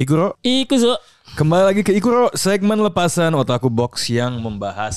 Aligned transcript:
Ikuro, 0.00 0.32
Ikuzo. 0.40 0.96
kembali 1.36 1.60
lagi 1.68 1.82
ke 1.84 1.92
Ikuro, 1.92 2.32
segmen 2.32 2.80
lepasan 2.80 3.36
Otaku 3.36 3.68
Box 3.68 4.08
yang 4.08 4.40
membahas 4.40 4.96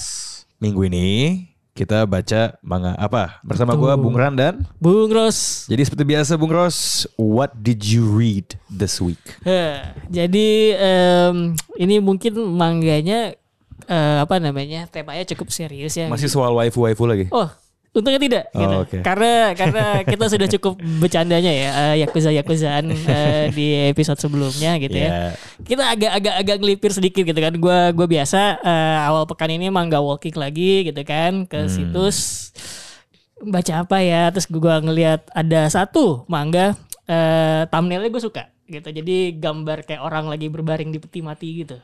minggu 0.63 0.87
ini 0.87 1.43
kita 1.75 2.07
baca 2.07 2.55
manga 2.63 2.95
apa 2.95 3.43
bersama 3.43 3.75
gua 3.75 3.99
Bung 3.99 4.15
Ran 4.15 4.31
dan 4.31 4.63
Bung 4.79 5.11
Ros. 5.11 5.67
jadi 5.67 5.83
seperti 5.83 6.07
biasa 6.07 6.39
Bung 6.39 6.55
Ros, 6.55 7.03
what 7.19 7.51
did 7.59 7.83
you 7.83 8.07
read 8.07 8.55
this 8.71 9.03
week? 9.03 9.19
Heh, 9.43 9.91
jadi 10.07 10.47
em, 10.79 11.59
ini 11.75 11.99
mungkin 11.99 12.39
mangganya 12.55 13.35
eh, 13.83 14.17
apa 14.23 14.39
namanya 14.39 14.87
temanya 14.87 15.27
cukup 15.35 15.51
serius 15.51 15.99
ya. 15.99 16.07
Masih 16.07 16.31
soal 16.31 16.55
waifu-waifu 16.55 17.03
lagi? 17.03 17.27
Oh, 17.27 17.51
untungnya 17.93 18.21
tidak. 18.21 18.43
Oh, 18.51 18.59
gitu. 18.59 18.75
oke. 18.83 18.97
Karena 19.05 19.53
karena 19.53 19.85
kita 20.11 20.25
sudah 20.27 20.47
cukup 20.49 20.73
bercandanya 20.97 21.51
ya 21.53 21.69
eh, 21.69 21.95
yakuza 22.03 22.33
yakuzaan 22.33 22.89
eh, 23.13 23.53
di 23.53 23.93
episode 23.93 24.19
sebelumnya 24.19 24.81
gitu 24.81 24.97
ya. 24.97 25.09
Ya. 25.09 25.25
Kita 25.61 25.83
agak-agak 25.93 26.35
agak 26.41 26.55
ngelipir 26.59 26.91
sedikit 26.91 27.23
gitu 27.23 27.39
kan. 27.39 27.53
Gua 27.61 27.93
gua 27.93 28.07
biasa 28.09 28.59
eh, 28.65 28.97
awal 29.07 29.29
pekan 29.29 29.53
ini 29.53 29.69
mangga 29.69 30.01
walking 30.01 30.35
lagi 30.35 30.89
gitu 30.89 31.01
kan 31.05 31.45
ke 31.45 31.69
situs 31.69 32.51
baca 33.43 33.83
apa 33.83 33.99
ya 34.01 34.31
terus 34.31 34.47
gua 34.49 34.79
ngelihat 34.81 35.29
ada 35.35 35.67
satu 35.69 36.25
mangga 36.25 36.73
eh, 37.07 37.63
thumbnailnya 37.67 38.09
gue 38.09 38.23
suka 38.23 38.43
gitu 38.67 38.89
jadi 38.89 39.35
gambar 39.35 39.83
kayak 39.83 40.01
orang 40.01 40.31
lagi 40.31 40.47
berbaring 40.47 40.89
di 40.89 40.99
peti 40.99 41.19
mati 41.19 41.47
gitu 41.63 41.77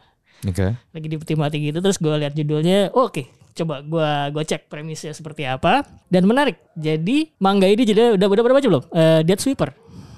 Oke. 0.47 0.71
lagi 0.95 1.07
di 1.11 1.17
peti 1.19 1.35
mati 1.35 1.57
gitu 1.59 1.83
terus 1.83 1.99
gue 1.99 2.13
lihat 2.15 2.31
judulnya 2.31 2.95
oh, 2.95 3.11
oke 3.11 3.27
coba 3.59 3.81
gua 3.81 4.09
gua 4.29 4.41
cek 4.41 4.65
premisnya 4.65 5.11
seperti 5.11 5.43
apa 5.43 5.81
dan 6.07 6.23
menarik 6.23 6.57
jadi 6.73 7.29
mangga 7.37 7.65
ini 7.65 7.83
jadi 7.83 8.15
udah 8.15 8.27
udah 8.27 8.43
berapa 8.43 8.59
belum 8.61 8.83
Eh, 8.89 9.21
Death 9.23 9.41
Sweeper 9.41 9.69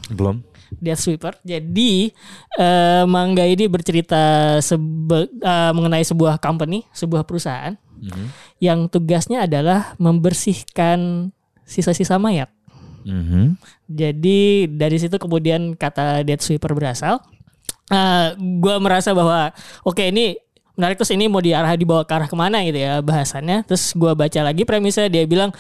Belum. 0.10 0.44
Death 0.74 1.02
Sweeper 1.02 1.36
jadi 1.42 2.12
eh, 2.56 3.04
mangga 3.06 3.44
ini 3.44 3.66
bercerita 3.66 4.22
sebe- 4.60 5.28
eh, 5.34 5.72
mengenai 5.72 6.02
sebuah 6.02 6.38
company 6.38 6.86
sebuah 6.92 7.24
perusahaan 7.24 7.74
yang 8.58 8.86
tugasnya 8.86 9.46
adalah 9.46 9.94
membersihkan 9.96 11.30
sisa-sisa 11.64 12.18
mayat 12.18 12.50
Mhm. 13.02 13.58
jadi 13.88 14.42
dari 14.68 14.98
situ 14.98 15.18
kemudian 15.18 15.74
kata 15.74 16.22
Death 16.22 16.42
Sweeper 16.42 16.70
berasal. 16.72 17.18
Uh, 17.90 18.32
gue 18.40 18.76
merasa 18.78 19.12
bahwa 19.12 19.52
oke 19.82 20.00
ini 20.00 20.40
menarik 20.76 20.96
terus 21.00 21.12
ini 21.12 21.28
mau 21.28 21.44
diarah 21.44 21.74
dibawa 21.76 22.08
ke 22.08 22.14
arah 22.16 22.28
ke 22.30 22.36
mana 22.38 22.64
gitu 22.64 22.80
ya 22.80 23.00
bahasannya. 23.04 23.68
Terus 23.68 23.94
gue 23.96 24.12
baca 24.14 24.40
lagi 24.42 24.64
premisnya 24.64 25.08
dia 25.12 25.24
bilang 25.28 25.52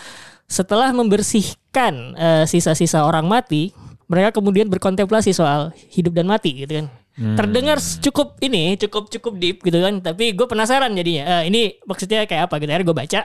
setelah 0.48 0.92
membersihkan 0.92 2.16
uh, 2.16 2.44
sisa-sisa 2.44 3.08
orang 3.08 3.28
mati, 3.28 3.72
mereka 4.12 4.36
kemudian 4.36 4.68
berkontemplasi 4.68 5.31
soal 5.31 5.72
hidup 5.91 6.16
dan 6.16 6.28
mati 6.28 6.63
gitu 6.63 6.84
kan. 6.84 6.88
Terdengar 7.22 7.78
cukup 7.78 8.40
ini 8.41 8.80
cukup 8.81 9.12
cukup 9.12 9.34
deep 9.38 9.62
gitu 9.62 9.78
kan. 9.78 10.02
Tapi 10.02 10.34
gue 10.34 10.47
penasaran 10.47 10.90
jadinya. 10.96 11.44
Eh, 11.44 11.53
ini 11.53 11.62
maksudnya 11.86 12.25
kayak 12.25 12.50
apa 12.50 12.57
gitu. 12.57 12.72
Akhirnya 12.72 12.88
gue 12.88 12.97
baca 12.97 13.22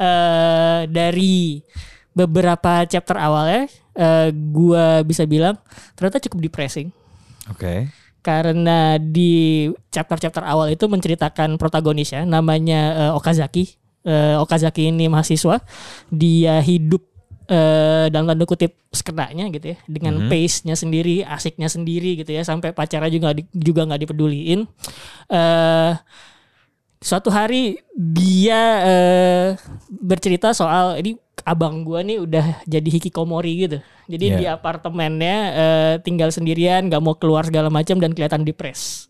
eh 0.00 0.80
dari 0.90 1.62
beberapa 2.10 2.82
chapter 2.90 3.16
awalnya 3.20 3.70
eh, 3.94 4.28
gua 4.34 5.06
bisa 5.06 5.22
bilang 5.30 5.54
ternyata 5.94 6.18
cukup 6.26 6.50
depressing 6.50 6.90
Oke. 7.50 7.90
Karena 8.20 9.00
di 9.00 9.66
chapter-chapter 9.88 10.44
awal 10.44 10.68
itu 10.68 10.84
menceritakan 10.84 11.56
protagonisnya 11.56 12.24
namanya 12.24 12.80
eh, 13.08 13.12
Okazaki. 13.16 13.64
Eh, 14.00 14.36
Okazaki 14.36 14.88
ini 14.88 15.08
mahasiswa, 15.08 15.60
dia 16.08 16.60
hidup 16.60 17.04
eh, 17.48 18.08
dalam 18.08 18.28
tanda 18.28 18.44
kutip 18.44 18.76
skenanya 18.88 19.48
gitu 19.50 19.72
ya 19.72 19.78
dengan 19.84 20.24
pace-nya 20.28 20.72
sendiri, 20.72 21.20
asiknya 21.20 21.68
sendiri 21.68 22.16
gitu 22.16 22.32
ya 22.32 22.40
sampai 22.40 22.72
pacarnya 22.72 23.08
juga 23.08 23.36
di- 23.36 23.48
juga 23.52 23.84
nggak 23.84 24.00
dipeduliin. 24.04 24.60
Eh 25.28 25.92
suatu 27.00 27.32
hari 27.32 27.80
dia 27.96 28.60
eh, 28.84 29.48
bercerita 29.88 30.52
soal 30.52 31.00
ini 31.00 31.16
abang 31.48 31.80
gua 31.80 32.04
nih 32.04 32.20
udah 32.20 32.60
jadi 32.68 32.88
hikikomori 32.88 33.52
gitu. 33.64 33.78
Jadi 34.10 34.26
Iya. 34.26 34.36
di 34.36 34.44
apartemennya 34.50 35.36
eh, 35.54 35.94
tinggal 36.02 36.28
sendirian, 36.28 36.90
nggak 36.90 36.98
mau 36.98 37.14
keluar 37.14 37.46
segala 37.46 37.70
macam 37.70 37.96
dan 37.96 38.10
kelihatan 38.10 38.42
depres. 38.42 39.06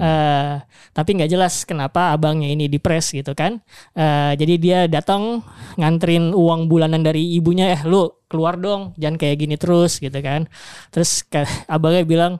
Eh, 0.00 0.54
tapi 0.90 1.10
nggak 1.14 1.28
jelas 1.28 1.62
kenapa 1.62 2.10
abangnya 2.10 2.48
ini 2.48 2.64
depres 2.66 3.12
gitu 3.12 3.36
kan. 3.36 3.60
Eh, 3.92 4.32
jadi 4.34 4.54
dia 4.56 4.78
datang 4.88 5.44
nganterin 5.76 6.32
uang 6.32 6.66
bulanan 6.66 7.04
dari 7.04 7.36
ibunya, 7.36 7.76
eh 7.76 7.82
lu 7.84 8.08
keluar 8.26 8.56
dong, 8.56 8.96
jangan 8.96 9.16
kayak 9.16 9.36
gini 9.38 9.54
terus 9.54 10.00
gitu 10.00 10.16
kan. 10.18 10.48
Terus 10.88 11.22
ke- 11.22 11.44
abangnya 11.68 12.02
bilang 12.02 12.32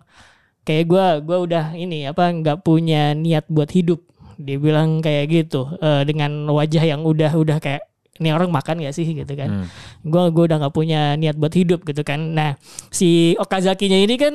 kayak 0.65 0.85
gua 0.85 1.07
gua 1.21 1.39
udah 1.41 1.65
ini 1.75 2.05
apa 2.05 2.29
nggak 2.29 2.61
punya 2.61 3.13
niat 3.13 3.49
buat 3.49 3.73
hidup 3.73 4.05
dia 4.39 4.55
bilang 4.55 5.01
kayak 5.01 5.25
gitu 5.33 5.67
eh, 5.81 6.05
dengan 6.05 6.47
wajah 6.47 6.85
yang 6.85 7.03
udah 7.03 7.35
udah 7.35 7.59
kayak 7.59 7.83
ini 8.19 8.35
orang 8.35 8.51
makan 8.51 8.83
gak 8.83 8.95
sih 8.95 9.07
gitu 9.07 9.33
kan? 9.35 9.71
Gua 10.03 10.31
gua 10.35 10.45
udah 10.51 10.59
nggak 10.67 10.75
punya 10.75 11.15
niat 11.15 11.39
buat 11.39 11.55
hidup 11.55 11.87
gitu 11.87 12.03
kan? 12.03 12.35
Nah 12.35 12.59
si 12.91 13.39
Okazaki-nya 13.39 14.03
ini 14.03 14.15
kan 14.19 14.35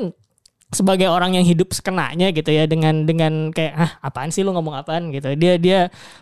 sebagai 0.74 1.06
orang 1.06 1.38
yang 1.38 1.46
hidup 1.46 1.70
sekenanya 1.70 2.34
gitu 2.34 2.50
ya 2.50 2.66
dengan 2.66 3.06
dengan 3.06 3.54
kayak 3.54 3.74
ah 3.78 3.92
apaan 4.02 4.34
sih 4.34 4.42
lu 4.42 4.56
ngomong 4.56 4.74
apaan? 4.80 5.12
Gitu. 5.12 5.36
Dia 5.36 5.60
dia 5.60 5.80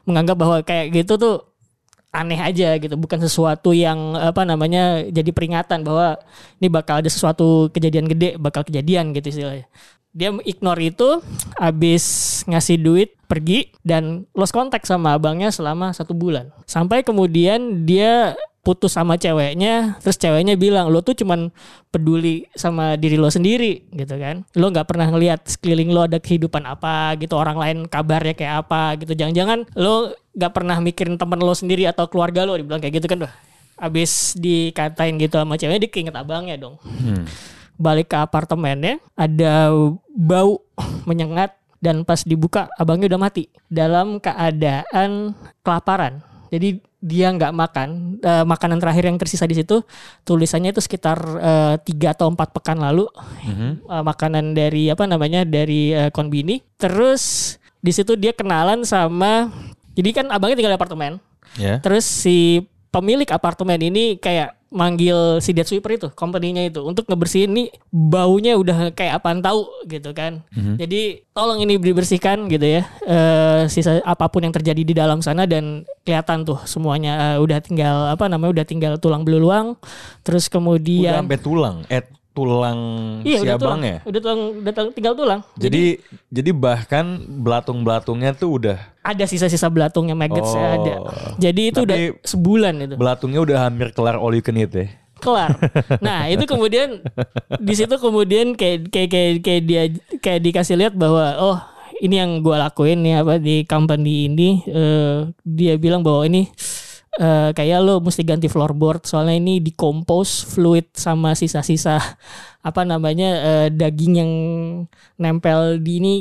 menganggap 0.10 0.36
bahwa 0.40 0.58
kayak 0.66 0.92
gitu 0.92 1.16
tuh 1.16 1.51
aneh 2.12 2.40
aja 2.40 2.76
gitu. 2.78 2.96
Bukan 3.00 3.20
sesuatu 3.24 3.72
yang 3.72 4.20
apa 4.20 4.44
namanya 4.44 5.02
jadi 5.08 5.32
peringatan 5.32 5.88
bahwa 5.88 6.20
ini 6.60 6.68
bakal 6.68 7.00
ada 7.00 7.10
sesuatu 7.10 7.72
kejadian 7.72 8.06
gede 8.12 8.36
bakal 8.38 8.68
kejadian 8.68 9.16
gitu 9.16 9.32
istilahnya. 9.32 9.66
Dia 10.12 10.36
ignore 10.44 10.92
itu 10.92 11.24
habis 11.56 12.04
ngasih 12.44 12.78
duit 12.84 13.10
pergi 13.32 13.72
dan 13.80 14.28
lost 14.36 14.52
contact 14.52 14.84
sama 14.84 15.16
abangnya 15.16 15.56
selama 15.56 15.96
satu 15.96 16.12
bulan. 16.12 16.52
Sampai 16.68 17.00
kemudian 17.00 17.88
dia 17.88 18.36
putus 18.62 18.94
sama 18.94 19.18
ceweknya 19.18 19.98
terus 20.06 20.22
ceweknya 20.22 20.54
bilang 20.54 20.94
lo 20.94 21.02
tuh 21.02 21.18
cuman 21.18 21.50
peduli 21.90 22.46
sama 22.54 22.94
diri 22.94 23.18
lo 23.18 23.32
sendiri 23.32 23.88
gitu 23.96 24.20
kan. 24.20 24.44
Lo 24.54 24.68
nggak 24.70 24.86
pernah 24.86 25.08
ngelihat 25.10 25.48
sekeliling 25.48 25.90
lo 25.96 26.06
ada 26.06 26.20
kehidupan 26.20 26.68
apa 26.68 27.16
gitu 27.18 27.40
orang 27.40 27.58
lain 27.58 27.78
kabarnya 27.88 28.36
kayak 28.36 28.68
apa 28.68 29.00
gitu. 29.00 29.16
Jangan-jangan 29.16 29.66
lo 29.80 30.12
nggak 30.32 30.52
pernah 30.52 30.78
mikirin 30.80 31.20
temen 31.20 31.40
lo 31.40 31.52
sendiri 31.52 31.84
atau 31.88 32.08
keluarga 32.08 32.48
lo 32.48 32.56
dibilang 32.56 32.80
kayak 32.80 33.04
gitu 33.04 33.08
kan 33.12 33.28
Wah, 33.28 33.34
abis 33.82 34.38
dikatain 34.38 35.18
gitu 35.18 35.42
sama 35.42 35.58
ceweknya 35.58 35.82
dia 35.88 35.92
keinget 35.92 36.16
abangnya 36.16 36.56
dong. 36.56 36.78
Balik 37.82 38.14
ke 38.14 38.18
apartemennya 38.22 39.02
ada 39.18 39.74
bau 40.14 40.62
menyengat 41.10 41.58
dan 41.82 42.06
pas 42.06 42.22
dibuka 42.22 42.70
abangnya 42.78 43.10
udah 43.10 43.22
mati 43.22 43.50
dalam 43.68 44.22
keadaan 44.22 45.34
kelaparan. 45.66 46.22
Jadi 46.54 46.84
dia 47.02 47.34
nggak 47.34 47.54
makan 47.58 47.90
Eh, 48.22 48.46
makanan 48.46 48.78
terakhir 48.78 49.10
yang 49.10 49.18
tersisa 49.18 49.50
di 49.50 49.58
situ 49.58 49.82
tulisannya 50.22 50.70
itu 50.70 50.78
sekitar 50.78 51.18
eh, 51.42 51.76
tiga 51.82 52.14
atau 52.14 52.30
empat 52.30 52.54
pekan 52.54 52.78
lalu. 52.78 53.10
Eh, 53.90 54.04
makanan 54.06 54.54
dari 54.54 54.94
apa 54.94 55.10
namanya 55.10 55.42
dari 55.42 55.90
eh, 55.90 56.14
konbini. 56.14 56.62
Terus 56.78 57.58
di 57.82 57.90
situ 57.90 58.14
dia 58.14 58.30
kenalan 58.30 58.86
sama 58.86 59.50
jadi 59.98 60.10
kan 60.12 60.26
abangnya 60.32 60.58
tinggal 60.58 60.74
di 60.74 60.80
apartemen 60.80 61.14
Ya. 61.60 61.84
Terus 61.84 62.08
si 62.08 62.64
pemilik 62.92 63.28
apartemen 63.32 63.80
ini 63.80 64.20
kayak 64.20 64.60
manggil 64.72 65.44
si 65.44 65.52
Dead 65.52 65.68
Sweeper 65.68 66.00
itu, 66.00 66.08
company-nya 66.16 66.72
itu 66.72 66.80
untuk 66.80 67.04
ngebersihin 67.04 67.52
nih 67.52 67.68
baunya 67.92 68.56
udah 68.56 68.96
kayak 68.96 69.20
apaan 69.20 69.44
tahu 69.44 69.68
gitu 69.92 70.16
kan. 70.16 70.48
Jadi 70.80 71.28
tolong 71.36 71.60
ini 71.60 71.76
dibersihkan 71.76 72.48
gitu 72.48 72.80
ya. 72.80 72.88
Eh 73.04 73.68
sisa 73.68 74.00
apa 74.08 74.32
pun 74.32 74.48
yang 74.48 74.56
terjadi 74.56 74.80
di 74.80 74.96
dalam 74.96 75.20
sana 75.20 75.44
dan 75.44 75.84
kelihatan 76.08 76.48
tuh 76.48 76.64
semuanya 76.64 77.36
eh, 77.36 77.38
udah 77.44 77.60
tinggal 77.60 78.16
apa 78.16 78.32
namanya 78.32 78.64
udah 78.64 78.66
tinggal 78.68 78.94
tulang 78.96 79.28
belulang. 79.28 79.76
Terus 80.24 80.48
Udah 80.48 80.56
kemudian 80.56 81.20
sampai 81.20 81.40
tulang. 81.44 81.84
Eh 81.92 82.08
tulang 82.32 82.80
Iya 83.22 83.38
si 83.38 83.44
udah 83.44 83.56
tulang, 83.56 83.80
abangnya. 83.80 83.98
udah 84.02 84.20
tulang, 84.20 84.42
udah 84.58 84.72
tulang- 84.72 84.94
tinggal 84.94 85.14
tulang. 85.14 85.42
Jadi 85.56 86.00
jadi 86.28 86.50
bahkan 86.52 87.06
belatung-belatungnya 87.38 88.32
tuh 88.34 88.50
udah 88.58 88.78
Ada 89.02 89.26
sisa-sisa 89.26 89.68
belatungnya 89.68 90.14
maggots 90.14 90.50
Oh. 90.50 90.60
ada. 90.60 90.94
Jadi 91.36 91.62
itu 91.70 91.78
Tapi- 91.78 91.86
udah 91.86 91.98
sebulan 92.22 92.74
itu. 92.82 92.96
belatungnya 92.96 93.40
udah 93.42 93.58
hampir 93.62 93.92
kelar 93.92 94.16
all 94.16 94.32
you 94.32 94.40
can 94.40 94.56
eat 94.56 94.72
ya. 94.72 94.88
kelar. 95.18 95.54
Nah 96.02 96.26
itu 96.26 96.44
kemudian 96.46 97.04
di 97.58 97.74
situ 97.74 97.94
kemudian 97.94 98.56
kayak 98.56 98.88
kayak 98.88 99.10
kayak 99.10 99.32
kayak 99.40 99.62
dia 99.64 99.82
kayak 100.18 100.42
dikasih 100.42 100.76
lihat 100.76 100.94
bahwa 100.94 101.38
oh 101.38 101.58
ini 101.98 102.18
yang 102.18 102.40
gua 102.40 102.58
lakuin 102.60 102.98
nih 103.00 103.22
apa 103.22 103.38
di 103.38 103.62
company 103.64 104.26
ini 104.26 104.50
eh, 104.66 105.30
dia 105.44 105.78
bilang 105.78 106.02
bahwa 106.02 106.26
ini 106.26 106.50
eh, 107.20 107.50
kayak 107.52 107.80
lo 107.84 108.00
mesti 108.00 108.24
ganti 108.24 108.48
floorboard 108.48 109.04
soalnya 109.04 109.36
ini 109.36 109.60
decompose 109.60 110.48
fluid 110.48 110.94
sama 110.96 111.36
sisa-sisa 111.36 112.00
apa 112.62 112.82
namanya 112.86 113.30
eh, 113.42 113.68
daging 113.74 114.14
yang 114.16 114.32
nempel 115.18 115.82
di 115.82 116.00
ini 116.00 116.14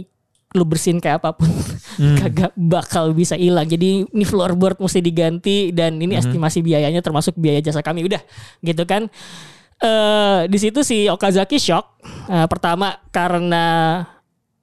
lu 0.51 0.67
bersihin 0.67 0.99
kayak 0.99 1.23
apa 1.23 1.39
pun 1.39 1.47
kagak 2.21 2.51
bakal 2.59 3.15
bisa 3.15 3.39
hilang. 3.39 3.71
Jadi 3.71 4.03
ini 4.03 4.25
floorboard 4.27 4.83
mesti 4.83 4.99
diganti 4.99 5.71
dan 5.71 6.03
ini 6.03 6.19
estimasi 6.19 6.59
biayanya 6.59 6.99
termasuk 6.99 7.39
biaya 7.39 7.63
jasa 7.63 7.87
kami. 7.87 8.03
Udah 8.03 8.19
gitu 8.59 8.83
kan. 8.83 9.07
Eh 9.79 10.41
di 10.51 10.59
situ 10.59 10.83
si 10.83 11.07
Okazaki 11.07 11.55
shock. 11.63 12.03
Eh, 12.27 12.47
pertama 12.51 12.99
karena 13.15 14.03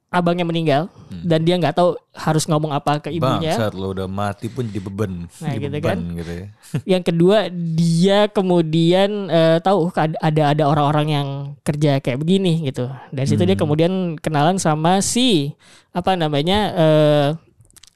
abangnya 0.08 0.48
meninggal 0.48 0.88
dan 1.20 1.44
dia 1.44 1.60
nggak 1.60 1.76
tahu 1.76 1.92
harus 2.16 2.48
ngomong 2.48 2.72
apa 2.72 2.96
ke 2.96 3.12
ibunya. 3.12 3.52
Bangsat 3.52 3.76
lo 3.76 3.92
udah 3.92 4.08
mati 4.08 4.48
pun 4.48 4.64
jadi 4.64 4.80
beban. 4.80 5.28
Nah, 5.28 5.52
jadi 5.52 5.60
gitu 5.60 5.76
beban 5.76 6.00
kan. 6.00 6.16
gitu 6.16 6.32
ya. 6.32 6.46
yang 6.96 7.02
kedua 7.04 7.38
dia 7.52 8.18
kemudian 8.32 9.28
eh, 9.28 9.58
tahu 9.60 9.92
ada 9.96 10.42
ada 10.56 10.64
orang-orang 10.64 11.06
yang 11.12 11.28
kerja 11.60 12.00
kayak 12.00 12.24
begini 12.24 12.72
gitu. 12.72 12.88
Dari 13.12 13.28
situ 13.28 13.44
dia 13.44 13.56
kemudian 13.56 14.16
kenalan 14.16 14.56
sama 14.56 15.04
si 15.04 15.52
apa 15.92 16.16
namanya 16.16 16.58
eh, 16.72 17.28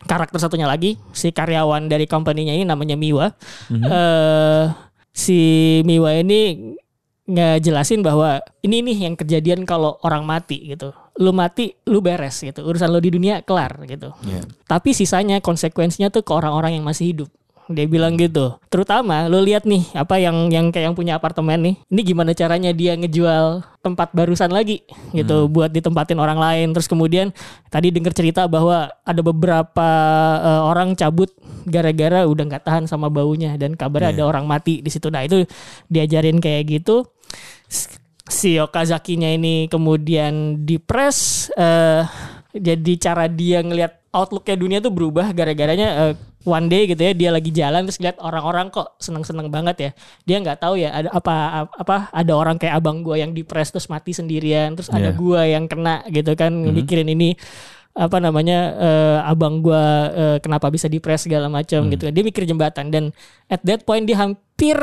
karakter 0.05 0.37
satunya 0.37 0.69
lagi. 0.69 1.01
Si 1.17 1.33
karyawan 1.33 1.89
dari 1.89 2.05
company-nya 2.05 2.53
ini 2.61 2.69
namanya 2.69 2.97
Miwa. 3.01 3.33
Eh 3.73 4.65
si 5.17 5.41
Miwa 5.89 6.13
ini 6.13 6.77
ngejelasin 7.25 8.05
bahwa 8.05 8.45
ini 8.61 8.85
nih 8.85 8.99
yang 9.09 9.15
kejadian 9.17 9.65
kalau 9.65 9.97
orang 10.05 10.27
mati 10.29 10.77
gitu 10.77 10.93
lu 11.21 11.33
mati 11.35 11.77
lu 11.89 12.01
beres 12.01 12.41
gitu. 12.41 12.65
Urusan 12.65 12.89
lu 12.89 13.01
di 13.03 13.13
dunia 13.13 13.45
kelar 13.45 13.77
gitu. 13.85 14.15
Iya. 14.25 14.45
tapi 14.65 14.97
sisanya 14.97 15.41
konsekuensinya 15.45 16.09
tuh 16.09 16.25
ke 16.25 16.33
orang-orang 16.33 16.81
yang 16.81 16.85
masih 16.87 17.13
hidup. 17.13 17.29
Dia 17.71 17.87
bilang 17.87 18.19
gitu. 18.19 18.59
Terutama 18.69 19.31
lo 19.31 19.39
lihat 19.39 19.65
nih 19.65 19.87
apa 19.95 20.19
yang 20.19 20.51
yang 20.51 20.75
kayak 20.75 20.93
yang 20.93 20.97
punya 20.99 21.15
apartemen 21.17 21.63
nih. 21.63 21.75
Ini 21.95 22.01
gimana 22.03 22.31
caranya 22.35 22.75
dia 22.75 22.99
ngejual 22.99 23.63
tempat 23.81 24.11
barusan 24.15 24.51
lagi 24.51 24.83
gitu 25.15 25.47
buat 25.47 25.71
ditempatin 25.71 26.19
orang 26.19 26.43
lain. 26.43 26.75
Terus 26.75 26.91
kemudian 26.91 27.31
tadi 27.71 27.95
dengar 27.95 28.13
cerita 28.13 28.51
bahwa 28.51 28.91
ada 29.07 29.23
beberapa 29.23 29.89
eh, 30.43 30.63
orang 30.67 30.99
cabut 30.99 31.31
gara-gara 31.63 32.27
udah 32.27 32.45
nggak 32.51 32.65
tahan 32.67 32.85
sama 32.91 33.07
baunya 33.07 33.55
dan 33.55 33.79
kabarnya 33.79 34.19
ada 34.19 34.25
orang 34.27 34.45
mati 34.45 34.83
di 34.83 34.91
situ. 34.91 35.07
Nah 35.09 35.23
itu 35.23 35.47
diajarin 35.87 36.43
kayak 36.43 36.83
gitu 36.83 37.07
si 38.33 38.57
Okazaki-nya 38.57 39.37
ini 39.37 39.69
kemudian 39.69 40.65
dipres 40.65 41.53
eh 41.53 42.03
jadi 42.53 42.93
cara 43.01 43.29
dia 43.29 43.61
ngelihat 43.61 44.09
outlooknya 44.13 44.57
dunia 44.57 44.79
tuh 44.81 44.93
berubah 44.93 45.33
gara-garanya 45.33 46.13
eh, 46.13 46.15
one 46.45 46.69
day 46.69 46.85
gitu 46.85 47.01
ya 47.01 47.13
dia 47.17 47.31
lagi 47.33 47.49
jalan 47.49 47.89
terus 47.89 47.97
lihat 47.97 48.21
orang-orang 48.21 48.69
kok 48.69 48.93
seneng-seneng 49.01 49.49
banget 49.49 49.77
ya. 49.79 49.91
Dia 50.29 50.37
nggak 50.45 50.59
tahu 50.61 50.75
ya 50.77 50.93
ada 50.93 51.09
apa 51.15 51.35
apa 51.73 51.97
ada 52.13 52.33
orang 52.37 52.61
kayak 52.61 52.77
abang 52.77 53.01
gua 53.01 53.17
yang 53.17 53.33
dipres 53.33 53.73
terus 53.73 53.89
mati 53.89 54.13
sendirian 54.13 54.77
terus 54.77 54.93
ada 54.93 55.13
Iya. 55.13 55.17
gua 55.17 55.41
yang 55.49 55.65
kena 55.65 56.05
gitu 56.13 56.37
kan 56.37 56.53
mikirin 56.53 57.09
ini 57.09 57.33
apa 57.93 58.21
namanya 58.21 58.59
eh, 58.77 59.19
abang 59.33 59.65
gua 59.65 59.83
eh, 60.13 60.39
kenapa 60.45 60.69
bisa 60.69 60.93
dipres 60.93 61.25
segala 61.25 61.49
macam 61.49 61.89
gitu 61.89 62.09
dia 62.13 62.25
mikir 62.25 62.45
jembatan 62.45 62.93
dan 62.93 63.05
at 63.49 63.65
that 63.65 63.85
point 63.89 64.05
dia 64.05 64.21
hampir 64.21 64.77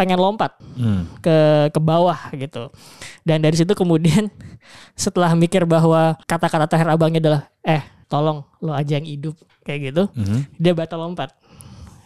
pengen 0.00 0.16
lompat 0.16 0.56
Hmm. 0.80 1.04
ke 1.20 1.36
ke 1.68 1.76
bawah 1.76 2.16
gitu. 2.32 2.72
Dan 3.20 3.44
dari 3.44 3.52
situ 3.52 3.76
kemudian 3.76 4.32
setelah 4.96 5.36
mikir 5.36 5.68
bahwa 5.68 6.16
kata-kata 6.24 6.64
terakhir 6.64 6.88
abangnya 6.88 7.20
adalah 7.20 7.42
eh 7.60 7.84
tolong 8.08 8.40
lo 8.58 8.72
aja 8.72 8.96
yang 8.96 9.04
hidup 9.04 9.36
kayak 9.60 9.92
gitu, 9.92 10.02
Mhm. 10.16 10.56
dia 10.56 10.72
batal 10.72 11.04
lompat. 11.04 11.36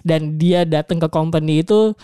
Dan 0.02 0.36
dia 0.36 0.66
datang 0.66 0.98
ke 0.98 1.06
company 1.06 1.62
itu 1.62 1.94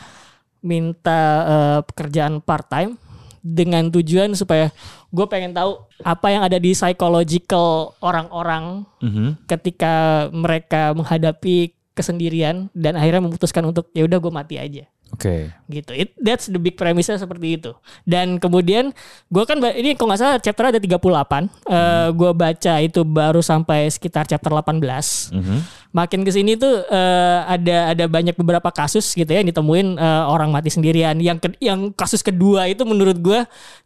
minta 0.60 1.20
eh, 1.44 1.80
pekerjaan 1.84 2.38
part 2.38 2.64
time 2.64 2.96
dengan 3.40 3.88
tujuan 3.88 4.36
supaya 4.36 4.68
gue 5.08 5.26
pengen 5.26 5.56
tahu 5.56 5.80
apa 6.00 6.26
yang 6.28 6.44
ada 6.44 6.56
di 6.56 6.76
psychological 6.76 7.96
orang-orang 7.98 8.84
Mhm. 9.00 9.48
ketika 9.48 9.92
mereka 10.30 10.92
menghadapi 10.92 11.72
kesendirian 11.90 12.68
dan 12.72 12.96
akhirnya 12.96 13.20
memutuskan 13.20 13.64
untuk 13.64 13.88
ya 13.92 14.04
udah 14.04 14.16
gue 14.16 14.32
mati 14.32 14.56
aja 14.56 14.84
Oke. 15.10 15.50
gitu. 15.66 15.90
It, 15.92 16.14
that's 16.16 16.46
the 16.46 16.56
big 16.56 16.74
premise 16.74 17.08
seperti 17.08 17.54
itu. 17.54 17.70
Dan 18.02 18.36
kemudian 18.36 18.90
gue 19.26 19.44
kan 19.44 19.58
ini 19.70 19.92
kalau 19.92 20.10
nggak 20.10 20.18
salah 20.18 20.36
chapter 20.36 20.64
ada 20.66 20.78
38. 20.78 21.46
Eh 21.66 22.08
gue 22.10 22.30
baca 22.32 22.74
itu 22.78 23.00
baru 23.02 23.40
sampai 23.40 23.86
sekitar 23.86 24.24
chapter 24.24 24.50
18. 24.50 25.30
Mhm. 25.30 25.56
Makin 25.90 26.20
ke 26.22 26.30
sini 26.30 26.54
tuh 26.54 26.82
eh, 26.84 27.38
ada 27.44 27.90
ada 27.90 28.04
banyak 28.06 28.34
beberapa 28.34 28.70
kasus 28.70 29.10
gitu 29.10 29.26
ya 29.26 29.38
yang 29.38 29.50
ditemuin 29.50 29.94
eh, 29.94 30.24
orang 30.24 30.48
mati 30.48 30.68
sendirian. 30.68 31.18
Yang 31.18 31.38
ke- 31.44 31.60
yang 31.60 31.90
kasus 31.90 32.20
kedua 32.20 32.66
itu 32.66 32.82
menurut 32.82 33.16
gue 33.16 33.40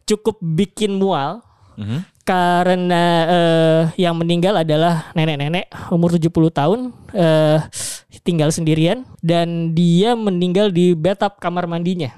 cukup 0.05 0.37
bikin 0.39 0.95
mual 0.95 1.41
Mhm. 1.75 2.14
Karena 2.25 3.03
eh, 3.23 3.81
yang 4.01 4.17
meninggal 4.17 4.57
adalah 4.57 5.13
nenek-nenek 5.13 5.69
umur 5.87 6.09
70 6.11 6.25
tahun 6.51 6.79
eh, 7.13 7.61
tinggal 8.19 8.49
sendirian 8.49 9.05
dan 9.21 9.71
dia 9.71 10.17
meninggal 10.17 10.73
di 10.73 10.91
bathtub 10.91 11.37
kamar 11.37 11.69
mandinya. 11.69 12.09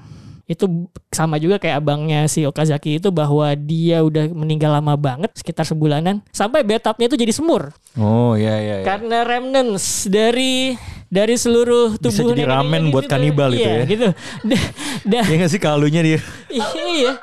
Itu 0.48 0.88
sama 1.12 1.36
juga 1.36 1.60
kayak 1.60 1.76
abangnya 1.76 2.24
si 2.24 2.40
Okazaki 2.42 2.96
itu 2.96 3.12
bahwa 3.12 3.52
dia 3.52 4.00
udah 4.00 4.32
meninggal 4.32 4.72
lama 4.72 4.96
banget 4.96 5.28
sekitar 5.36 5.68
sebulanan 5.68 6.24
sampai 6.32 6.64
bathtubnya 6.64 7.04
itu 7.04 7.20
jadi 7.20 7.32
semur 7.36 7.68
Oh 7.92 8.32
iya 8.32 8.56
iya. 8.56 8.74
iya. 8.80 8.84
karena 8.88 9.28
remnants 9.28 10.08
dari 10.08 10.72
dari 11.12 11.36
seluruh 11.36 12.00
Bisa 12.00 12.24
tubuh 12.24 12.32
jadi 12.32 12.48
ramen 12.48 12.88
buat 12.88 13.04
kanibal 13.04 13.52
itu 13.52 13.60
Iya, 13.60 13.76
ya. 13.76 13.84
gitu. 13.84 14.08
Da- 14.48 14.68
da- 15.04 15.26
Iya 15.28 15.36
nggak 15.36 15.52
sih 15.52 15.60
kalunya 15.60 16.00
dia 16.00 16.18
iya. 16.96 17.20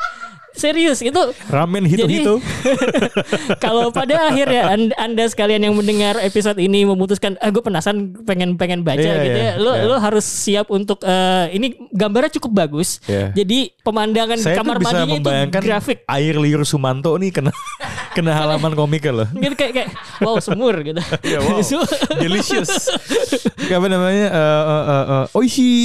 Serius 0.56 1.04
itu 1.04 1.22
ramen 1.48 1.84
hito-hito. 1.84 2.40
kalau 3.64 3.92
pada 3.92 4.32
akhirnya 4.32 4.72
anda, 4.72 4.96
anda 4.96 5.24
sekalian 5.28 5.68
yang 5.68 5.76
mendengar 5.76 6.16
episode 6.20 6.56
ini 6.58 6.88
memutuskan 6.88 7.36
ah 7.38 7.52
gue 7.52 7.60
penasaran 7.60 8.16
pengen 8.24 8.56
pengen 8.56 8.82
baca 8.82 9.00
Iya, 9.00 9.20
gitu 9.22 9.40
iya, 9.40 9.52
ya 9.52 9.54
lo 9.60 9.72
iya. 9.76 9.84
lo 9.84 9.96
harus 10.00 10.24
siap 10.24 10.72
untuk 10.72 11.04
eh, 11.04 11.52
ini 11.52 11.76
gambarnya 11.92 12.40
cukup 12.40 12.66
bagus 12.66 13.04
Iya. 13.06 13.36
jadi 13.36 13.76
pemandangan 13.84 14.40
Saya 14.40 14.56
kamar 14.58 14.80
bisa 14.80 14.96
mandinya 15.04 15.44
itu 15.44 15.52
grafik 15.52 15.98
air 16.08 16.36
liur 16.40 16.64
Sumanto 16.64 17.12
nih 17.20 17.36
kena 17.36 17.52
kena 18.16 18.32
halaman 18.34 18.72
komiknya 18.74 19.12
loh. 19.14 19.28
gitu 19.30 19.54
kayak 19.54 19.74
kayak 19.76 19.90
wow 20.20 20.40
semur 20.40 20.72
gitu 20.80 20.98
Ya 21.22 21.38
wow. 21.38 21.60
Delicious. 22.24 22.88
Apa 23.68 23.86
namanya? 23.86 24.28
Eh 24.28 24.64
eh 24.66 24.84
eh, 24.86 25.06
eh, 25.12 25.26
oishi. 25.34 25.76